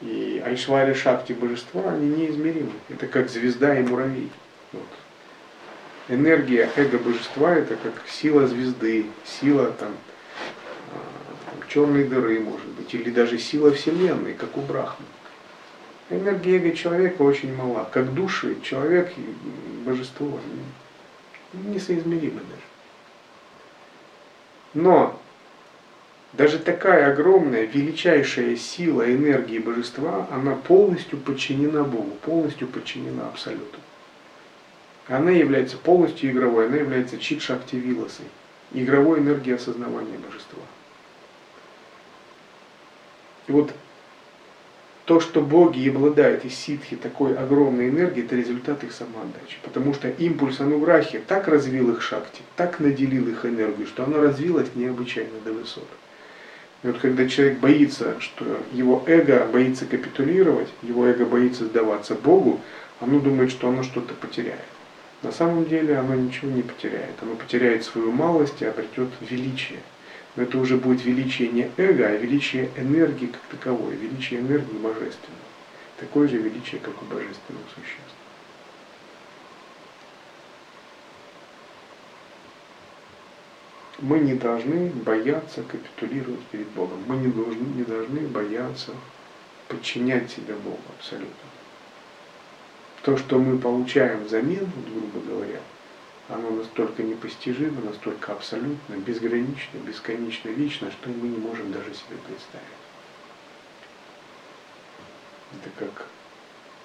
[0.00, 2.74] и Айшвари Шакти божества, они неизмеримы.
[2.88, 4.30] Это как звезда и муравей.
[4.70, 4.86] Вот.
[6.06, 9.90] Энергия эго божества это как сила звезды, сила там,
[10.92, 15.04] а, черной дыры, может быть, или даже сила Вселенной, как у Брахмы.
[16.12, 17.88] Энергия эго человека очень мала.
[17.90, 20.38] Как души, человек и божество
[21.54, 22.62] несоизмеримы даже.
[24.74, 25.18] Но
[26.34, 33.78] даже такая огромная, величайшая сила энергии божества, она полностью подчинена Богу, полностью подчинена Абсолюту.
[35.08, 38.26] Она является полностью игровой, она является чит-шакти виласой,
[38.72, 40.62] игровой энергией осознавания божества.
[43.48, 43.72] И вот
[45.04, 49.58] то, что боги обладают из ситхи такой огромной энергией, это результат их самоотдачи.
[49.62, 54.68] Потому что импульс ануграхи так развил их шакти, так наделил их энергию, что она развилась
[54.74, 55.88] необычайно до высот.
[56.82, 62.60] И вот когда человек боится, что его эго боится капитулировать, его эго боится сдаваться Богу,
[63.00, 64.60] оно думает, что оно что-то потеряет.
[65.22, 67.14] На самом деле оно ничего не потеряет.
[67.20, 69.78] Оно потеряет свою малость и обретет величие.
[70.34, 75.38] Но это уже будет величие не эго, а величие энергии как таковой, величие энергии божественной.
[75.98, 78.16] Такое же величие, как у божественных существ.
[83.98, 86.98] Мы не должны бояться капитулировать перед Богом.
[87.06, 88.92] Мы не должны, не должны бояться
[89.68, 91.28] подчинять себя Богу абсолютно.
[93.02, 95.60] То, что мы получаем взамен, грубо говоря,
[96.28, 102.66] оно настолько непостижимо, настолько абсолютно, безгранично, бесконечно вечно, что мы не можем даже себе представить.
[105.52, 106.06] Это как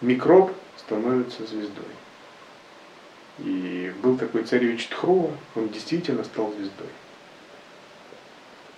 [0.02, 1.86] микроб становится звездой.
[3.40, 6.90] И был такой царевич Тхрова, он действительно стал звездой.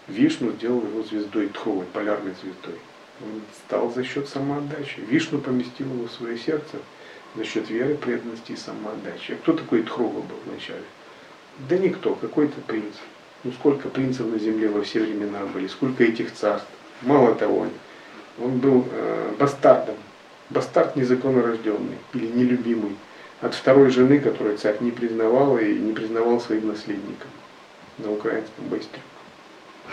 [0.08, 2.80] Вишну сделал его звездой Тхровой, полярной звездой.
[3.22, 5.00] Он стал за счет самоотдачи.
[5.00, 6.78] Вишну поместил его в свое сердце–
[7.36, 9.36] за счет веры, преданности и самоотдачи.
[9.36, 10.84] Кто такой Тхрова был вначале?
[11.70, 12.96] Да никто, какой-то принц.
[13.44, 16.68] Ну сколько принцев на земле во все времена были, сколько этих царств.
[17.02, 17.68] Мало того,
[18.39, 19.96] он был э, бастардом.
[20.50, 22.96] Бастард незаконнорожденный или нелюбимый
[23.42, 27.30] от второй жены, которую царь не признавал и не признавал своим наследником
[28.00, 29.00] на украинском быстро.
[29.86, 29.92] То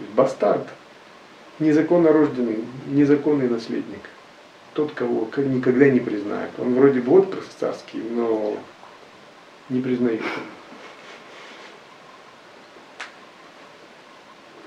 [0.00, 0.66] есть бастард,
[1.58, 4.00] незаконно рожденный, незаконный наследник
[4.74, 6.50] тот, кого никогда не признает.
[6.58, 8.56] Он вроде бы отпрыск царский, но
[9.68, 10.22] не признает.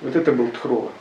[0.01, 0.91] Вот это был Тхрова.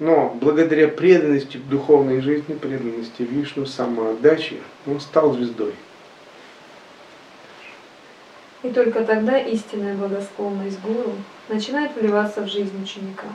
[0.00, 5.74] Но благодаря преданности в духовной жизни, преданности Вишну, самоотдаче, он стал звездой.
[8.64, 11.12] И только тогда истинная благосклонность гуру
[11.48, 13.28] начинает вливаться в жизнь ученика.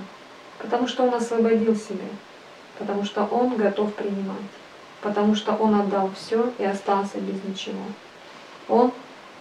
[0.60, 2.06] Потому что он освободил себя,
[2.78, 4.38] потому что он готов принимать,
[5.02, 7.82] потому что он отдал все и остался без ничего.
[8.67, 8.91] Он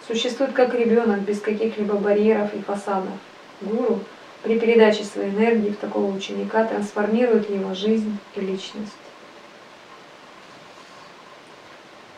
[0.07, 3.13] существует как ребенок без каких-либо барьеров и фасадов.
[3.61, 4.01] Гуру
[4.45, 8.93] при передаче своей энергии в такого ученика трансформирует его жизнь и личность.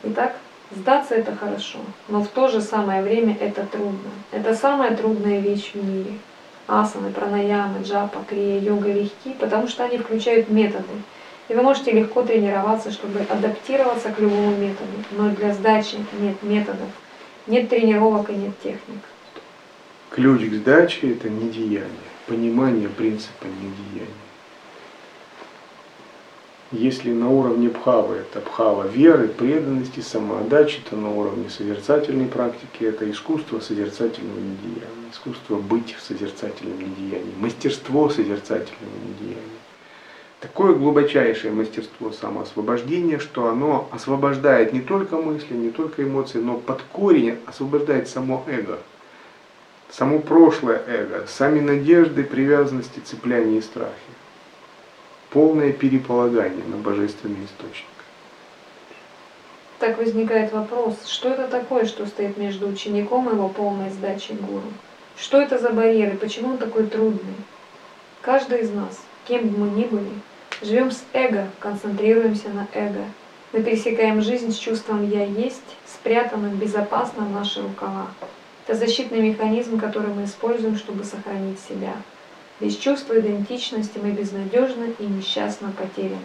[0.03, 0.37] Итак,
[0.71, 4.11] сдаться это хорошо, но в то же самое время это трудно.
[4.31, 6.19] Это самая трудная вещь в мире–
[6.71, 10.93] асаны, пранаямы, джапа, крия, йога легки, потому что они включают методы.
[11.49, 14.93] И вы можете легко тренироваться, чтобы адаптироваться к любому методу.
[15.11, 16.89] Но для сдачи нет методов,
[17.47, 19.01] нет тренировок и нет техник.
[20.11, 21.91] Ключ к сдаче– это недеяние,
[22.27, 24.30] понимание принципа недеяния.
[26.73, 33.11] Если на уровне бхавы это бхава веры, преданности, самоотдачи, то на уровне созерцательной практики это
[33.11, 39.59] искусство созерцательного недеяния, искусство быть в созерцательном недеянии, мастерство созерцательного недеяния.
[40.39, 46.83] Такое глубочайшее мастерство самоосвобождения, что оно освобождает не только мысли, не только эмоции, но под
[46.83, 48.79] корень освобождает само эго,
[49.91, 53.91] само прошлое эго, сами надежды, привязанности, цепляния и страхи
[55.31, 57.87] полное переполагание на божественный источник.
[59.79, 64.67] Так возникает вопрос, что это такое, что стоит между учеником и его полной сдачей гуру?
[65.17, 67.35] Что это за барьеры, почему он такой трудный?
[68.21, 70.11] Каждый из нас, кем бы мы ни были,
[70.61, 73.05] живем с эго, концентрируемся на эго.
[73.53, 78.09] Мы пересекаем жизнь с чувством «я есть», спрятанным безопасно в наши рукава.
[78.67, 81.95] Это защитный механизм, который мы используем, чтобы сохранить себя.
[82.61, 86.21] Без чувства идентичности мы безнадежны и несчастно потеряны.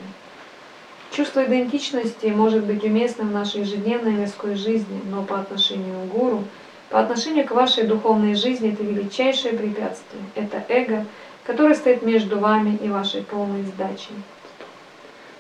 [1.12, 6.44] Чувство идентичности может быть уместным в нашей ежедневной мирской жизни, но по отношению к гуру,
[6.90, 10.24] по отношению к вашей духовной жизни это величайшее препятствие.
[10.36, 11.06] Это эго,
[11.46, 14.16] которое стоит между вами и вашей полной сдачей.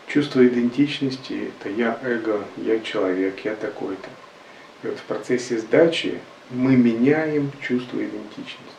[0.07, 4.07] Чувство идентичности– это я эго, я человек, я такой-то.
[4.83, 6.19] И вот в процессе сдачи
[6.51, 8.74] мы меняем чувство идентичности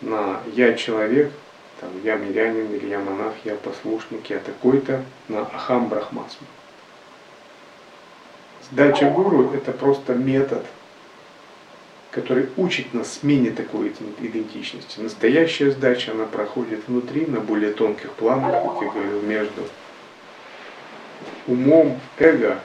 [0.00, 1.32] на я человек,
[1.80, 6.46] там, я мирянин или я монах, я послушник, я такой-то, на ахам брахмасму.
[8.70, 10.64] Сдача гуру– это просто метод,
[12.10, 15.00] который учит нас смене такой идентичности.
[15.00, 19.68] Настоящая сдача, она проходит внутри, на более тонких планах, как я говорил, между
[21.46, 22.58] умом, эго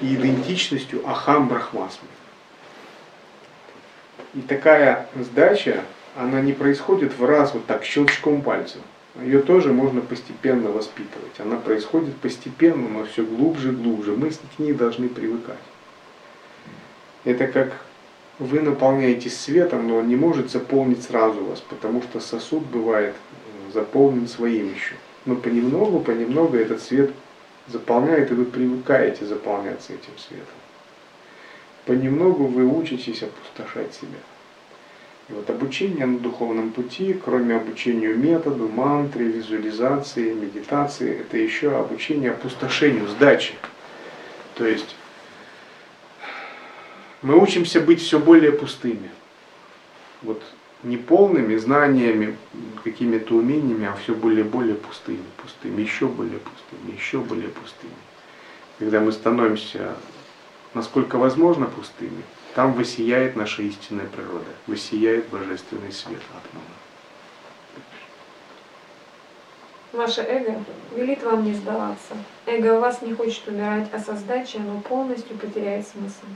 [0.00, 2.08] и идентичностью ахам брахмасмы.
[4.34, 5.84] И такая сдача,
[6.16, 8.78] она не происходит в раз вот так щелчком пальца.
[9.22, 11.38] Ее тоже можно постепенно воспитывать.
[11.38, 14.12] Она происходит постепенно, но все глубже и глубже.
[14.12, 15.56] Мы к ней должны привыкать.
[17.24, 17.72] Это как
[18.38, 23.72] вы наполняетесь светом, но он не может заполнить сразу вас, потому что сосуд бывает э,
[23.72, 24.94] заполнен своим еще.
[25.26, 27.10] Но понемногу, понемногу этот свет
[27.66, 30.46] заполняет, и вы привыкаете заполняться этим светом.
[31.84, 34.18] Понемногу вы учитесь опустошать себя.
[35.28, 42.30] И вот обучение на духовном пути, кроме обучению методу, мантре, визуализации, медитации, это еще обучение
[42.30, 43.52] опустошению, сдаче.
[44.54, 44.96] То есть
[47.20, 49.10] мы учимся быть все более пустыми.
[50.22, 50.42] Вот
[50.82, 52.36] не полными знаниями,
[52.82, 57.92] какими-то умениями, а все более и более пустыми, пустыми, еще более пустыми, еще более пустыми.
[58.78, 59.94] Когда мы становимся,
[60.74, 62.22] насколько возможно, пустыми,
[62.58, 66.66] там высияет наша истинная природа, высияет божественный свет Атмана.
[69.92, 70.64] Ваше эго
[70.96, 72.16] велит вам не сдаваться.
[72.46, 76.26] Эго у вас не хочет умирать, а создать, оно полностью потеряет смысл.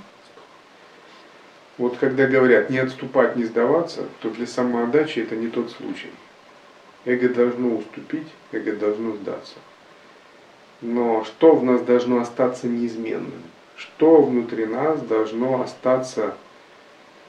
[1.77, 6.13] Вот когда говорят не отступать, не сдаваться, то для самоотдачи это не тот случай.
[7.05, 9.57] Эго должно уступить, эго должно сдаться.
[10.83, 13.43] Но что в нас должно остаться неизменным?
[13.83, 16.37] Что внутри нас должно остаться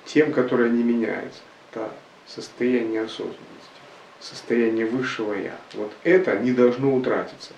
[0.06, 1.42] тем, которое не меняется.
[1.72, 1.90] Это
[2.28, 3.40] состояние осознанности,
[4.20, 5.56] состояние высшего Я.
[5.74, 7.54] Вот это не должно утратиться.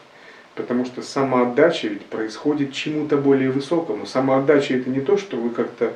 [0.55, 4.05] Потому что самоотдача ведь происходит чему-то более высокому.
[4.05, 5.93] Самоотдача это не то, что вы как-то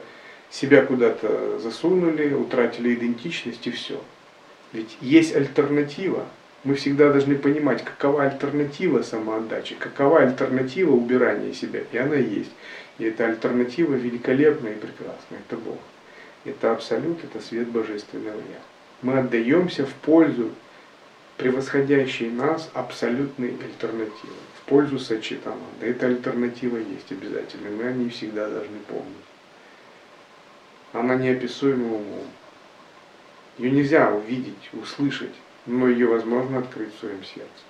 [0.51, 4.01] себя куда-то засунули, утратили идентичность и все.
[4.73, 6.25] Ведь есть альтернатива.
[6.65, 11.83] Мы всегда должны понимать, какова альтернатива самоотдачи, какова альтернатива убирания себя.
[11.93, 12.51] И она есть.
[12.99, 15.39] И эта альтернатива великолепная и прекрасная.
[15.47, 15.79] Это Бог.
[16.45, 18.59] Это абсолют, это свет Божественного Я.
[19.01, 20.51] Мы отдаемся в пользу
[21.37, 25.85] превосходящей нас абсолютной альтернативы, в пользу Сачитананда.
[25.85, 29.15] Эта альтернатива есть обязательно, мы о ней всегда должны помнить.
[30.91, 32.27] Она неописуема умом.
[33.57, 35.35] Ее нельзя увидеть, услышать,
[35.65, 37.63] но ее возможно открыть в своем сердце.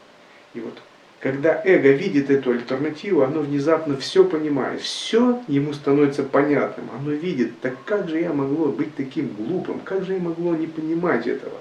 [0.56, 0.80] И вот
[1.20, 7.60] когда эго видит эту альтернативу, оно внезапно все понимает, все ему становится понятным, оно видит,
[7.60, 11.58] так как же я могло быть таким глупым, как же я могло не понимать этого.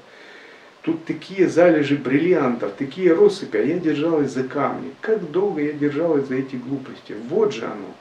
[0.82, 4.92] Тут такие залежи бриллиантов, такие россыпи, а я держалась за камни.
[5.00, 7.16] Как долго я держалась за эти глупости.
[7.28, 7.94] Вот же оно.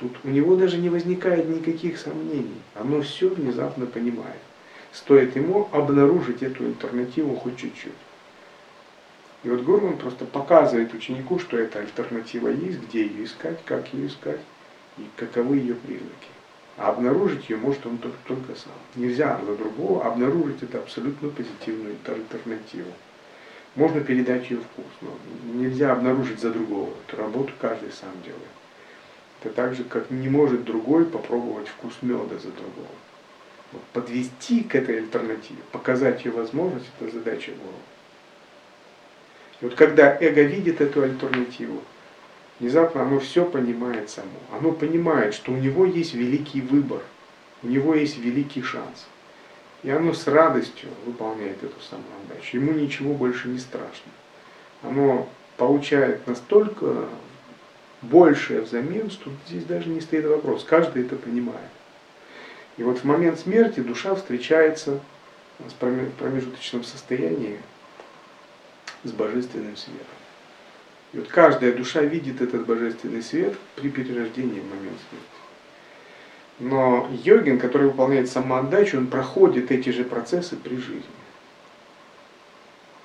[0.00, 2.60] Тут у него даже не возникает никаких сомнений.
[2.74, 4.40] Оно все внезапно понимает.
[4.92, 7.92] Стоит ему обнаружить эту альтернативу хоть чуть-чуть.
[9.46, 14.08] И вот Гурман просто показывает ученику, что эта альтернатива есть, где ее искать, как ее
[14.08, 14.40] искать
[14.98, 16.30] и каковы ее признаки.
[16.76, 18.72] А обнаружить ее может он только, только сам.
[18.96, 22.90] Нельзя за другого обнаружить это абсолютно позитивную альтернативу.
[23.76, 25.10] Можно передать ее вкус, но
[25.54, 26.90] нельзя обнаружить за другого.
[27.06, 28.42] Эту работу каждый сам делает.
[29.44, 32.96] Это так же, как не может другой попробовать вкус меда за другого.
[33.70, 37.78] Вот подвести к этой альтернативе, показать ее возможность, это задача гуру.
[39.60, 41.82] И вот когда эго видит эту альтернативу,
[42.60, 44.28] внезапно оно все понимает само.
[44.52, 47.02] Оно понимает, что у него есть великий выбор,
[47.62, 49.06] у него есть великий шанс.
[49.82, 52.56] И оно с радостью выполняет эту самоотдачу.
[52.56, 54.12] Ему ничего больше не страшно.
[54.82, 57.06] Оно получает настолько
[58.02, 61.70] большее взамен, тут здесь даже не стоит вопрос, каждый это понимает.
[62.76, 65.00] И вот в момент смерти душа встречается
[65.58, 65.72] в
[66.18, 67.58] промежуточном состоянии
[69.06, 70.06] с божественным светом.
[71.12, 75.36] И вот каждая душа видит этот божественный свет при перерождении в момент смерти.
[76.58, 81.02] Но йогин, который выполняет самоотдачу, он проходит эти же процессы при жизни.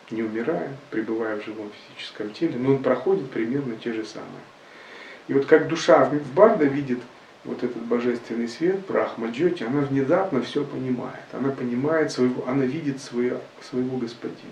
[0.10, 4.30] Не умирая, пребывая в живом физическом теле, но он проходит примерно те же самые.
[5.28, 6.99] И вот как душа в Барда видит
[7.43, 11.24] вот этот божественный свет, Брахма Джоти, она внезапно все понимает.
[11.32, 14.52] Она понимает своего, она видит свое, своего господина.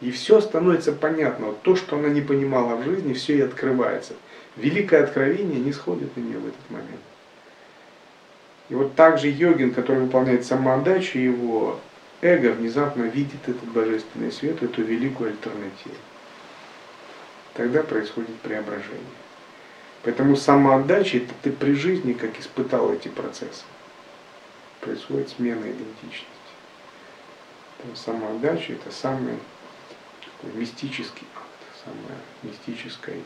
[0.00, 1.46] И все становится понятно.
[1.46, 4.14] Вот то, что она не понимала в жизни, все и открывается.
[4.56, 7.00] Великое откровение не сходит на нее в этот момент.
[8.68, 11.80] И вот также йогин, который выполняет самоотдачу, его
[12.20, 15.94] эго внезапно видит этот божественный свет, эту великую альтернативу.
[17.54, 19.00] Тогда происходит преображение.
[20.02, 23.64] Поэтому самоотдача, это ты при жизни как испытал эти процессы.
[24.80, 26.26] Происходит смена идентичности.
[27.78, 29.38] Поэтому самоотдача это такой
[30.54, 33.20] мистический акт, самое мистическое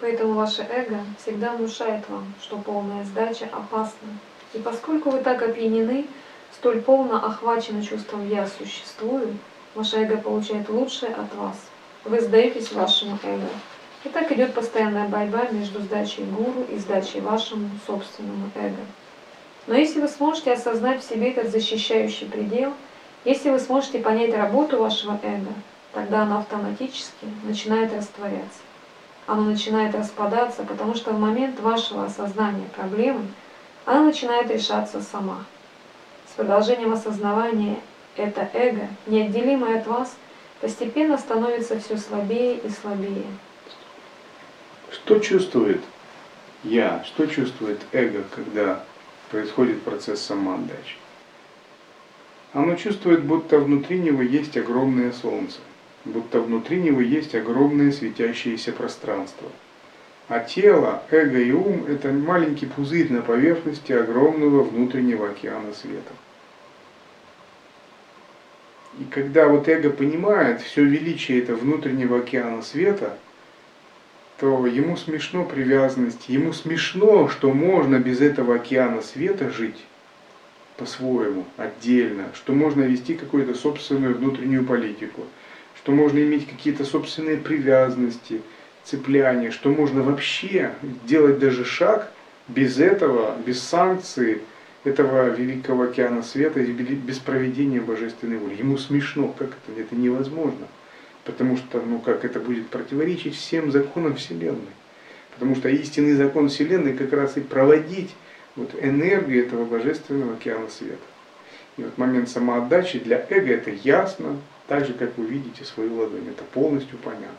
[0.00, 4.08] Поэтому ваше эго всегда внушает вам, что полная сдача опасна.
[4.54, 6.06] И поскольку вы так опьянены,
[6.54, 9.36] столь полно охвачены чувством «я существую»,
[9.74, 11.56] ваше эго получает лучшее от вас.
[12.04, 13.48] Вы сдаетесь вашему эго.
[14.04, 18.80] И так идет постоянная борьба между сдачей гуру и сдачей вашему собственному эго.
[19.66, 22.72] Но если вы сможете осознать в себе этот защищающий предел,
[23.24, 25.52] если вы сможете понять работу вашего эго,
[25.92, 28.60] тогда оно автоматически начинает растворяться
[29.30, 33.26] оно начинает распадаться, потому что в момент вашего осознания проблемы
[33.84, 35.44] она начинает решаться сама.
[36.28, 37.78] С продолжением осознавания
[38.16, 40.16] это эго, неотделимое от вас,
[40.60, 43.26] постепенно становится все слабее и слабее.
[44.90, 45.80] Что чувствует
[46.64, 48.82] я, что чувствует эго, когда
[49.30, 50.96] происходит процесс самоотдачи?
[52.52, 55.60] Оно чувствует, будто внутри него есть огромное солнце
[56.04, 59.48] будто внутри него есть огромное светящееся пространство.
[60.28, 66.12] А тело, эго и ум– это маленький пузырь на поверхности огромного внутреннего океана света.
[68.98, 73.18] И когда вот эго понимает все величие этого внутреннего океана света,
[74.38, 79.84] то ему смешно привязанность, ему смешно, что можно без этого океана света жить
[80.80, 85.24] по-своему, отдельно, что можно вести какую-то собственную внутреннюю политику–
[85.82, 88.42] что можно иметь какие-то собственные привязанности,
[88.84, 90.72] цепляния, что можно вообще
[91.06, 92.12] делать даже шаг
[92.48, 94.42] без этого, без санкций
[94.84, 98.56] этого великого океана света без проведения божественной воли.
[98.56, 100.66] Ему смешно, как это, это невозможно.
[101.24, 104.74] Потому что, ну как, это будет противоречить всем законам Вселенной.
[105.34, 108.10] Потому что истинный закон Вселенной как раз и проводить
[108.56, 110.98] вот энергию этого божественного океана света.
[111.76, 114.36] И вот момент самоотдачи для эго это ясно,
[114.66, 116.28] так же, как вы видите свою ладонь.
[116.28, 117.36] Это полностью понятно.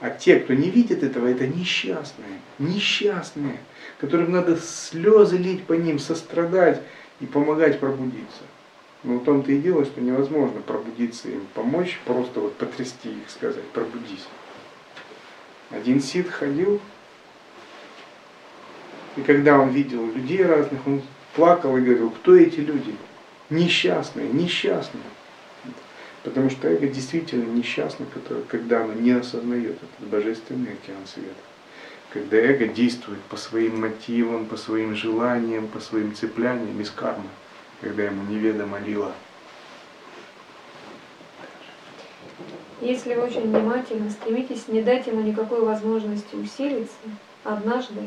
[0.00, 3.58] А те, кто не видит этого, это несчастные, несчастные,
[4.00, 6.82] которым надо слезы лить по ним, сострадать
[7.20, 8.42] и помогать пробудиться.
[9.02, 13.64] Но в том-то и дело, что невозможно пробудиться им, помочь, просто вот потрясти их, сказать,
[13.72, 14.26] пробудись.
[15.70, 16.80] Один сид ходил,
[19.16, 21.02] и когда он видел людей разных, он
[21.34, 22.94] плакал и говорил, кто эти люди?
[23.50, 25.04] Несчастные, несчастные.
[26.22, 28.06] Потому что эго действительно несчастно,
[28.48, 31.34] когда оно не осознает этот божественный океан света.
[32.12, 37.28] Когда эго действует по своим мотивам, по своим желаниям, по своим цепляниям из кармы,
[37.80, 39.12] когда ему неведомо лила.
[42.80, 46.94] Если очень внимательно стремитесь не дать ему никакой возможности усилиться,
[47.42, 48.00] однажды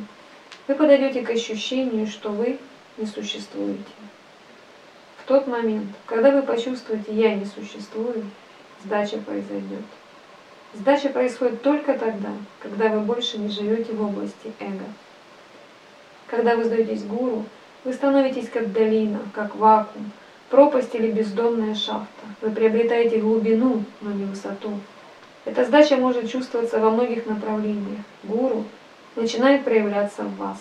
[0.68, 2.60] вы подойдете к ощущению, что вы
[2.98, 3.84] не существуете
[5.28, 8.24] тот момент, когда вы почувствуете «я не существую»,
[8.84, 9.84] сдача произойдет.
[10.74, 14.86] Сдача происходит только тогда, когда вы больше не живете в области эго.
[16.28, 17.44] Когда вы сдаетесь гуру,
[17.84, 20.12] вы становитесь как долина, как вакуум,
[20.50, 22.26] пропасть или бездомная шахта.
[22.42, 24.80] Вы приобретаете глубину, но не высоту.
[25.46, 28.00] Эта сдача может чувствоваться во многих направлениях.
[28.24, 28.66] Гуру
[29.18, 30.58] начинает проявляться в вас.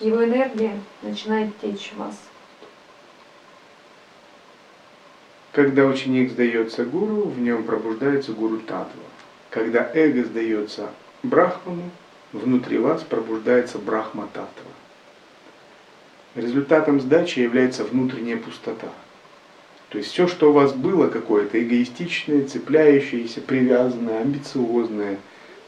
[0.00, 2.18] Его энергия начинает течь в вас.
[5.52, 9.04] Когда ученик сдается гуру, в нем пробуждается гуру татва.
[9.50, 10.90] Когда эго сдается
[11.22, 11.90] брахману,
[12.32, 14.70] внутри вас пробуждается брахма татва.
[16.34, 18.88] Результатом сдачи является внутренняя пустота.
[19.90, 25.18] То есть все, что у вас было какое-то эгоистичное, цепляющееся, привязанное, амбициозное,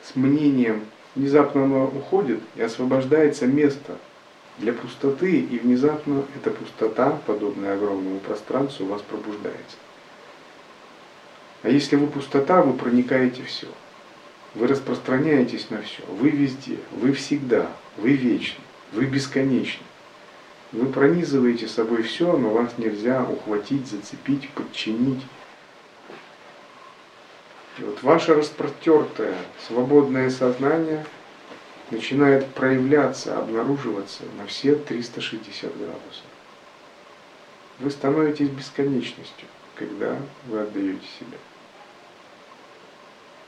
[0.03, 3.97] с мнением, внезапно оно уходит и освобождается место
[4.59, 9.77] для пустоты, и внезапно эта пустота, подобная огромному пространству, у вас пробуждается.
[11.63, 13.67] А если вы пустота, вы проникаете все.
[14.55, 16.03] Вы распространяетесь на все.
[16.07, 18.63] Вы везде, вы всегда, вы вечны,
[18.93, 19.85] вы бесконечны.
[20.73, 25.23] Вы пронизываете собой все, но вас нельзя ухватить, зацепить, подчинить.
[27.79, 31.05] И вот ваше распростертое, свободное сознание
[31.91, 36.25] начинает проявляться, обнаруживаться на все 360 градусов.
[37.81, 40.17] Вы становитесь бесконечностью, когда
[40.47, 41.39] вы отдаете себя.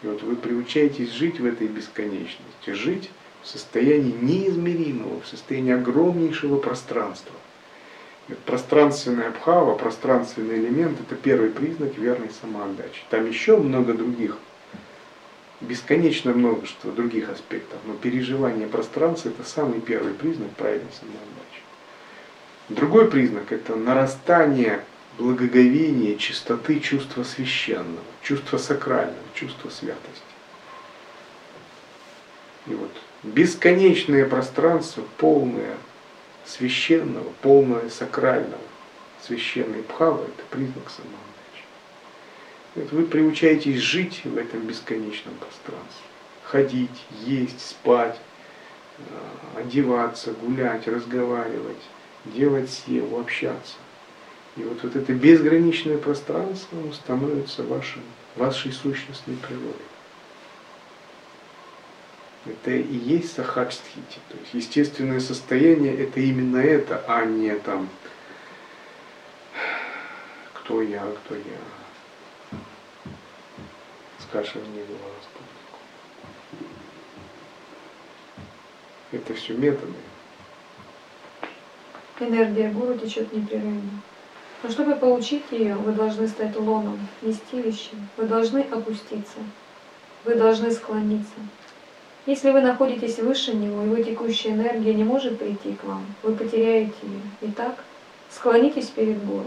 [0.02, 3.10] И вот вы приучаетесь жить в этой бесконечности, жить
[3.42, 7.34] в состоянии неизмеримого, в состоянии огромнейшего пространства.
[8.44, 13.02] Пространственная бхава, пространственный элемент– это первый признак верной самоотдачи.
[13.08, 14.36] Там еще много других,
[15.60, 21.62] бесконечно множество других аспектов, но переживание пространства– это самый первый признак правильной самоотдачи.
[22.68, 24.84] Другой признак– это нарастание
[25.18, 30.02] благоговения, чистоты чувства священного, чувства сакрального, чувства святости.
[32.66, 32.90] И вот
[33.22, 35.76] бесконечное пространство, полное
[36.47, 38.62] священного, полное сакрального,
[39.22, 42.94] священной бхавы, это признак самоотдачи.
[42.94, 46.07] Вы приучаетесь жить в этом бесконечном пространстве.
[46.44, 48.18] Ходить, есть, спать,
[48.99, 51.82] э, одеваться, гулять, разговаривать,
[52.26, 53.76] делать силу, общаться.
[54.57, 58.03] И вот, вот это безграничное пространство становится вашим,
[58.36, 59.74] вашей сущностной природой.
[62.49, 64.20] Это и есть сахачстхити.
[64.28, 67.88] То есть естественное состояние это именно это, а не там
[70.55, 72.59] кто я, кто я.
[74.18, 74.99] Скашивание была
[79.12, 79.94] Это все методы.
[82.18, 84.03] Энергия гуру течет непрерывно.
[84.62, 88.09] Но чтобы получить ее, вы должны стать лоном, вместилищем.
[88.16, 89.38] Вы должны опуститься.
[90.24, 91.34] Вы должны склониться.
[92.26, 96.94] Если вы находитесь выше него, его текущая энергия не может прийти к вам, вы потеряете
[97.02, 97.20] ее.
[97.42, 97.76] Итак,
[98.30, 99.46] склонитесь перед гуру.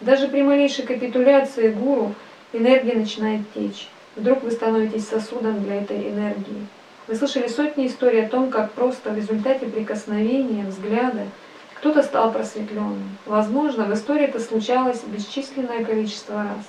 [0.00, 2.14] Даже при малейшей капитуляции гуру
[2.54, 3.88] энергия начинает течь.
[4.16, 6.66] Вдруг вы становитесь сосудом для этой энергии.
[7.06, 11.26] Вы слышали сотни историй о том, как просто в результате прикосновения, взгляда
[11.74, 13.18] кто-то стал просветленным.
[13.26, 16.66] Возможно, в истории это случалось бесчисленное количество раз.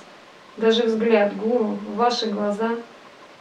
[0.56, 2.70] Даже взгляд гуру в ваши глаза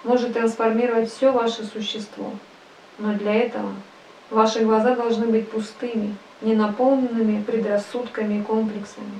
[0.03, 2.31] может трансформировать все ваше существо.
[2.97, 3.73] Но для этого
[4.29, 9.19] ваши глаза должны быть пустыми, не наполненными предрассудками и комплексами.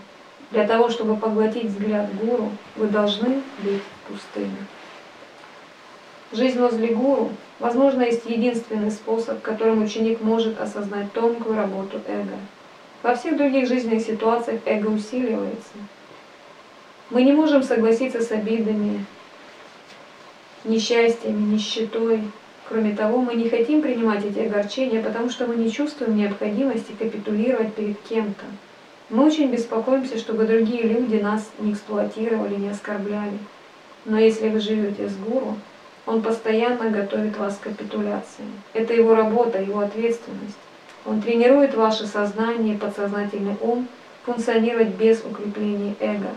[0.52, 4.58] Для того, чтобы поглотить взгляд гуру, вы должны быть пустыми.
[6.34, 7.30] Жизнь возле гуру,
[7.60, 12.38] возможно, есть единственный способ, которым ученик может осознать тонкую работу эго.
[13.04, 15.74] Во всех других жизненных ситуациях эго усиливается.
[17.10, 19.06] Мы не можем согласиться с обидами,
[20.64, 22.24] несчастьями, нищетой.
[22.68, 27.74] Кроме того, мы не хотим принимать эти огорчения, потому что мы не чувствуем необходимости капитулировать
[27.74, 28.46] перед кем-то.
[29.10, 33.38] Мы очень беспокоимся, чтобы другие люди нас не эксплуатировали, не оскорбляли.
[34.06, 35.58] Но если вы живете с гуру,
[36.06, 38.46] он постоянно готовит вас к капитуляции.
[38.74, 40.58] Это его работа, его ответственность.
[41.06, 43.88] Он тренирует ваше сознание и подсознательный ум
[44.24, 46.30] функционировать без укрепления эго.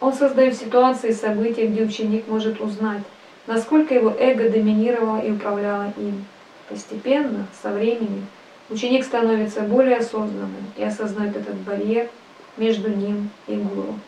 [0.00, 3.02] Он создает ситуации и события, где ученик может узнать,
[3.46, 6.24] насколько его эго доминировало и управляло им.
[6.68, 8.26] Постепенно, со временем,
[8.70, 12.08] ученик становится более осознанным и осознает этот барьер
[12.56, 13.98] между ним и гуру.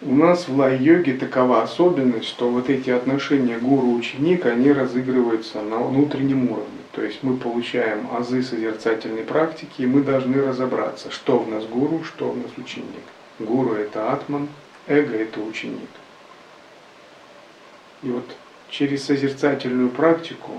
[0.00, 6.52] У нас в лай-йоге такова особенность, что вот эти отношения гуру-ученик, они разыгрываются на внутреннем
[6.52, 6.78] уровне.
[6.92, 12.04] То есть мы получаем азы созерцательной практики, и мы должны разобраться, что в нас гуру,
[12.04, 13.02] что в нас ученик.
[13.40, 14.48] Гуру– это атман,
[14.86, 15.88] эго– это ученик.
[18.02, 18.24] И вот
[18.70, 20.52] через созерцательную практику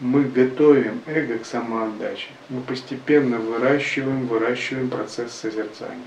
[0.00, 2.28] мы готовим эго к самоотдаче.
[2.48, 6.02] Мы постепенно выращиваем, выращиваем процесс созерцания.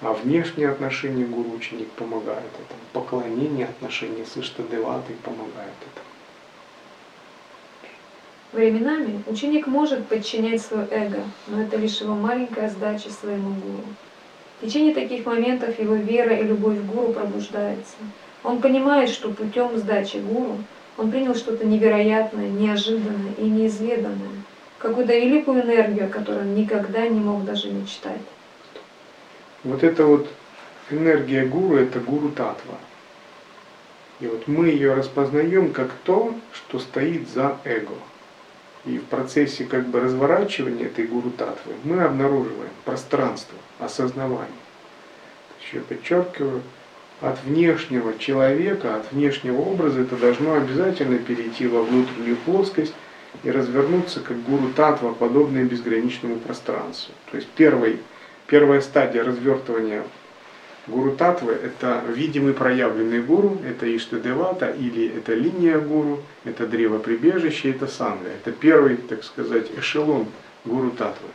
[0.00, 2.80] А внешние отношения гуру-ученик помогают этому.
[2.92, 6.06] Поклонение, отношения с Иштадеватой помогают этому.
[8.52, 13.84] Временами ученик может подчинять свое эго, но это лишь его маленькая сдача своему гуру.
[14.60, 17.96] В течение таких моментов его вера и любовь к гуру пробуждается.
[18.44, 20.58] Он понимает, что путем сдачи гуру
[20.96, 24.42] он принял что-то невероятное, неожиданное и неизведанное,
[24.78, 28.20] какую-то великую энергию, о которой он никогда не мог даже мечтать.
[29.64, 30.28] Вот эта вот
[30.90, 32.76] энергия гуру, это гуру татва.
[34.20, 37.94] И вот мы ее распознаем как то, что стоит за эго.
[38.84, 44.48] И в процессе как бы разворачивания этой гуру татвы мы обнаруживаем пространство, осознавание.
[45.60, 46.62] Еще подчеркиваю,
[47.20, 52.94] от внешнего человека, от внешнего образа это должно обязательно перейти во внутреннюю плоскость
[53.42, 57.14] и развернуться как гуру татва, подобное безграничному пространству.
[57.30, 57.98] То есть первый,
[58.46, 60.04] первая стадия развертывания
[60.86, 67.68] гуру татвы– это видимый проявленный гуру, это Иштадевата или это линия гуру, это древо прибежища,
[67.68, 68.28] это санга.
[68.28, 70.26] Это первый, так сказать, эшелон
[70.64, 71.28] гуру татвы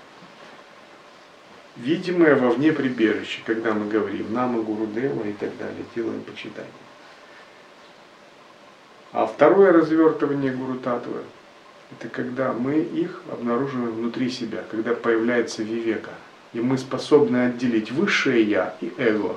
[1.78, 6.72] видимое вовне прибежище, когда мы говорим «Нама Гурудева» и так далее, делаем почитание.
[9.12, 11.22] А второе развертывание Гуру Татвы–
[11.92, 16.12] это когда мы их обнаруживаем внутри себя, когда появляется вивека,
[16.54, 19.36] и мы способны отделить высшее Я и эго.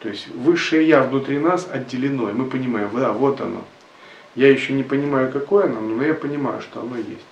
[0.00, 3.64] То есть высшее Я внутри нас отделено, и мы понимаем, да, вот оно.
[4.34, 7.26] Я еще не понимаю, какое оно, но я понимаю, что оно есть.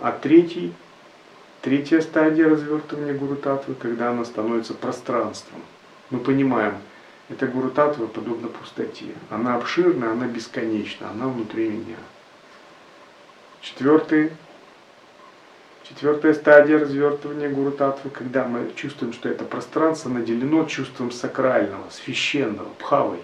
[0.00, 0.72] А третий
[1.62, 5.60] Третья стадия развертывания гуру татвы, когда она становится пространством.
[6.08, 6.76] Мы понимаем,
[7.28, 9.08] эта гуру татва подобна пустоте.
[9.28, 11.96] Она обширна, она бесконечна, она внутри меня.
[13.60, 14.32] Четвертый,
[15.86, 22.70] четвертая стадия развертывания гуру татвы, когда мы чувствуем, что это пространство наделено чувством сакрального, священного,
[22.78, 23.20] пхавой.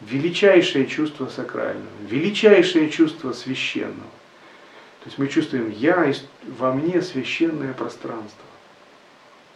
[0.00, 4.10] Величайшее чувство сакрального, величайшее чувство священного.
[5.02, 6.12] То есть мы чувствуем, я
[6.46, 8.44] во мне священное пространство.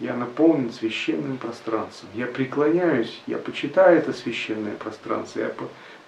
[0.00, 2.10] Я наполнен священным пространством.
[2.14, 5.40] Я преклоняюсь, я почитаю это священное пространство.
[5.40, 5.52] Я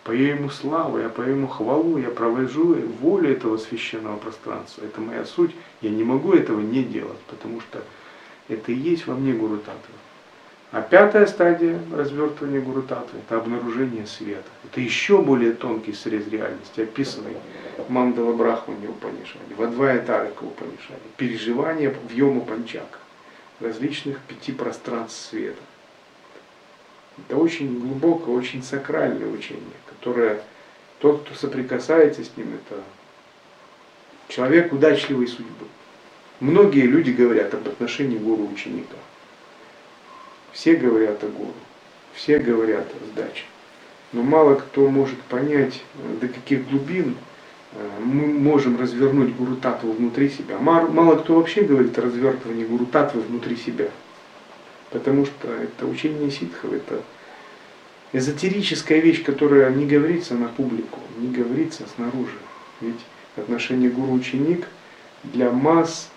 [0.03, 4.85] пою ему славу, я пою ему хвалу, я провожу волю этого священного пространства.
[4.85, 5.55] Это моя суть.
[5.83, 7.83] Я не могу этого не делать, потому что
[8.49, 9.95] это и есть во мне Гуру Татва.
[10.71, 14.49] А пятая стадия развертывания Гуру Татвы– это обнаружение света.
[14.65, 17.37] Это еще более тонкий срез реальности, описанный
[17.89, 22.99] Мандала Брахмани Упанишаде, Вадвая Тарика Упанишаде, переживание в Йому Панчака,
[23.61, 25.63] различных пяти пространств света.
[27.17, 30.43] Это очень глубокое, очень сакральное учение, которое
[30.99, 32.83] тот, кто соприкасается с ним, это
[34.29, 35.67] человек удачливой судьбы.
[36.41, 38.97] Многие люди говорят об отношении гуру ученика.
[40.59, 41.55] Все говорят о гуру,
[42.15, 43.45] все говорят о сдаче.
[44.13, 45.83] Но мало кто может понять,
[46.21, 47.17] до каких глубин
[47.73, 50.59] Э, мы можем развернуть гуру татву внутри себя.
[50.59, 53.89] Мало кто вообще говорит о развертывании гуру татвы внутри себя.
[54.91, 57.03] Потому что это учение ситхов, это
[58.13, 62.39] эзотерическая вещь, которая не говорится на публику, не говорится снаружи.
[62.81, 63.01] Ведь
[63.37, 64.67] отношение гуру-ученик
[65.25, 66.11] для масс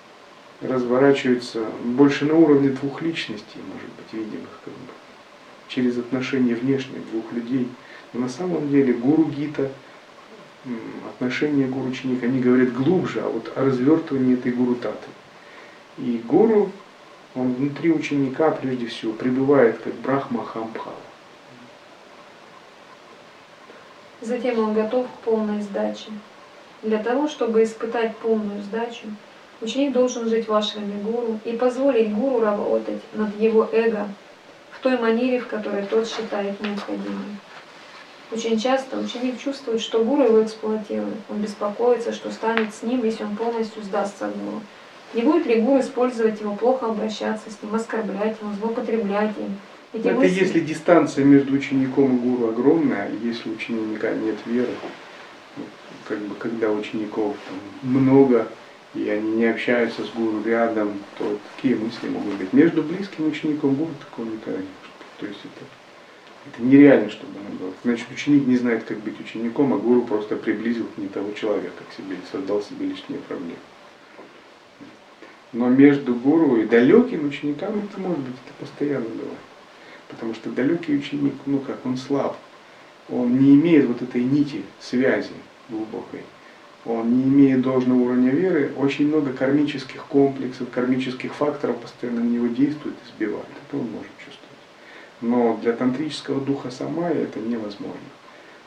[0.62, 4.92] разворачивается больше на уровне двух личностей, может быть, видимых как бы,
[5.68, 7.68] через отношения внешних двух людей.
[8.14, 9.72] Но на самом деле гуру Гита–
[11.10, 15.08] отношения гуру-ученика, они говорят глубже, а вот о развертывании этой гуру-таты.
[15.98, 16.72] И гуру,
[17.36, 20.96] он внутри ученика прежде всего пребывает как брахма хамбхава.
[24.22, 26.12] Затем он готов к полной сдаче.
[26.84, 29.08] Для того, чтобы испытать полную сдачу,
[29.62, 34.08] ученик должен жить в ашраме гуру и позволить гуру работать над его эго
[34.72, 37.40] в той манере, в которой тот считает необходимым.
[38.32, 41.18] Очень часто ученик чувствует, что гуру его эксплуатирует.
[41.30, 44.62] Он беспокоится, что станет с ним, если он полностью сдастся гуру.
[45.14, 49.58] Не будет ли гуру использовать его, плохо обращаться с ним, оскорблять его, злоупотреблять им?
[49.94, 50.40] Эти Это мысли...
[50.40, 54.72] если дистанция между учеником и гуру огромная, если у ученика нет веры,
[55.58, 55.64] ну,
[56.08, 58.48] как бы когда учеников там много,
[58.94, 62.54] и они не общаются с гуру рядом, то какие мысли могут быть?
[62.54, 65.18] Между близким учеником гуру такого никогда не может.
[65.20, 65.66] То есть это
[66.46, 67.74] это нереально, чтобы оно было.
[67.84, 71.94] Значит, ученик не знает, как быть учеником, а гуру просто приблизил не того человека к
[71.94, 73.60] себе создал себе лишние проблемы.
[75.54, 79.38] Но между гуру и далеким ученикам это может быть, это постоянно бывает.
[80.08, 82.38] Потому что далекий ученик, ну как, он слаб.
[83.10, 85.34] Он не имеет вот этой нити, связи
[85.70, 86.22] глубокой.
[86.86, 88.74] Он не имеет должного уровня веры.
[88.76, 93.46] Очень много кармических комплексов, кармических факторов постоянно на него действует и сбивает.
[93.68, 94.42] Это он может чувствовать.
[95.22, 98.00] Но для тантрического духа самая это невозможно.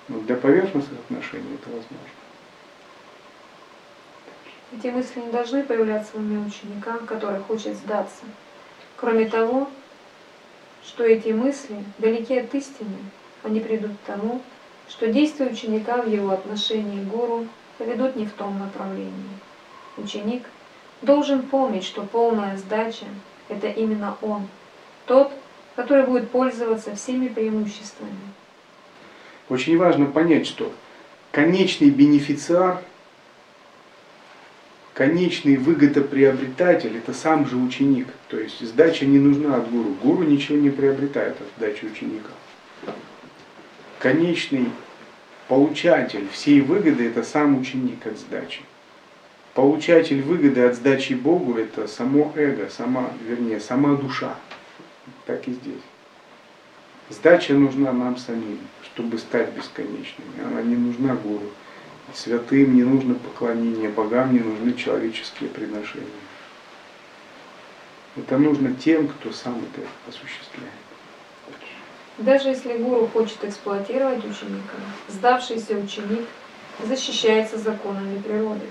[0.08, 2.14] Но для поверхностных отношений это возможно.
[4.76, 8.24] Эти мысли не должны появляться в уме ученика, который хочет сдаться.
[8.96, 9.68] Кроме того,
[10.84, 12.96] что эти мысли далеки от истины,
[13.42, 14.40] они придут к тому,
[14.88, 17.46] что действия ученика в его отношении к гуру
[17.78, 19.38] поведут не в том направлении.
[19.96, 20.44] Ученик
[21.02, 23.06] должен помнить, что полная сдача–
[23.48, 24.48] это именно он,
[25.06, 25.32] тот,
[25.76, 28.12] который будет пользоваться всеми преимуществами.
[29.48, 30.72] Очень важно понять, что
[31.30, 32.82] конечный бенефициар,
[34.94, 38.08] конечный выгодоприобретатель– это сам же ученик.
[38.28, 39.90] То есть сдача не нужна от гуру.
[40.02, 42.30] Гуру ничего не приобретает от сдачи ученика.
[43.98, 44.70] Конечный
[45.48, 48.62] получатель всей выгоды– это сам ученик от сдачи.
[49.54, 54.34] Получатель выгоды от сдачи Богу– это само эго, сама, вернее, сама душа.
[55.26, 55.82] Так и здесь.
[57.10, 60.42] Сдача нужна нам самим, чтобы стать бесконечными.
[60.44, 61.50] Она не нужна гуру.
[62.12, 66.06] Святым не нужно поклонение, богам не нужны человеческие приношения.
[68.16, 70.83] Это нужно тем, кто сам это осуществляет.
[72.18, 74.76] Даже если гуру хочет эксплуатировать ученика,
[75.08, 76.26] сдавшийся ученик
[76.84, 78.66] защищается законами природы.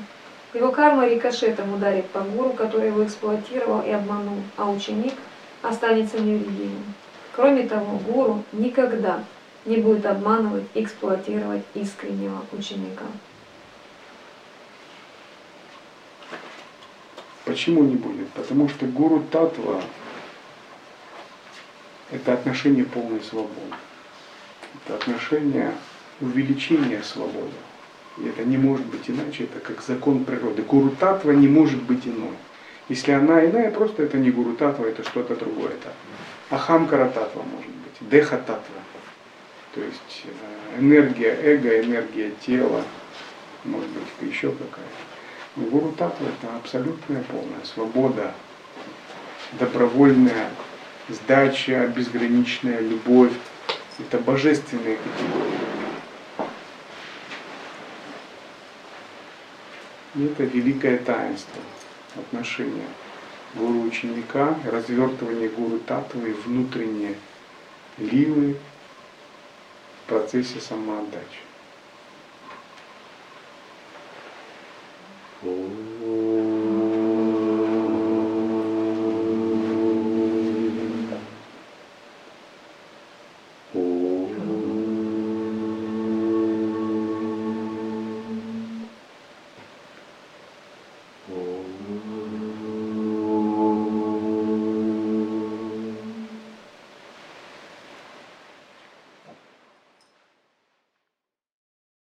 [0.53, 5.13] Его карма рикошетом ударит по гуру, который его эксплуатировал и обманул, а ученик
[5.61, 6.93] останется невредимым.
[7.35, 9.23] Кроме того, гуру никогда
[9.65, 13.05] не будет обманывать и эксплуатировать искреннего ученика.
[17.43, 18.29] Почему не будет?
[18.29, 19.81] Потому что гуру татва–
[22.13, 23.75] это отношение полной свободы.
[24.85, 25.73] Это отношение
[26.21, 27.51] увеличения свободы.
[28.19, 30.61] И это не может быть иначе, это как закон природы.
[30.61, 32.35] Гуру татва не может быть иной.
[32.89, 35.69] Если она иная, просто это не гуру татва, это что-то другое.
[35.69, 35.93] Это
[36.51, 38.81] ахамкара татва может быть, деха татва.
[39.73, 42.83] То есть э, энергия эго, энергия тела,
[43.63, 45.03] может быть еще какая-то.
[45.55, 48.33] Но гуру татва это абсолютная полная свобода,
[49.53, 50.49] добровольная
[51.09, 53.33] сдача, безграничная любовь.
[53.99, 55.59] Это божественные категории.
[60.15, 61.61] И это великое таинство
[62.15, 62.87] отношения
[63.55, 67.15] гуру-ученика, развертывание гуру татвы, внутренние
[67.97, 68.57] лилы
[70.03, 71.41] в процессе самоотдачи.
[75.45, 75.92] Oh.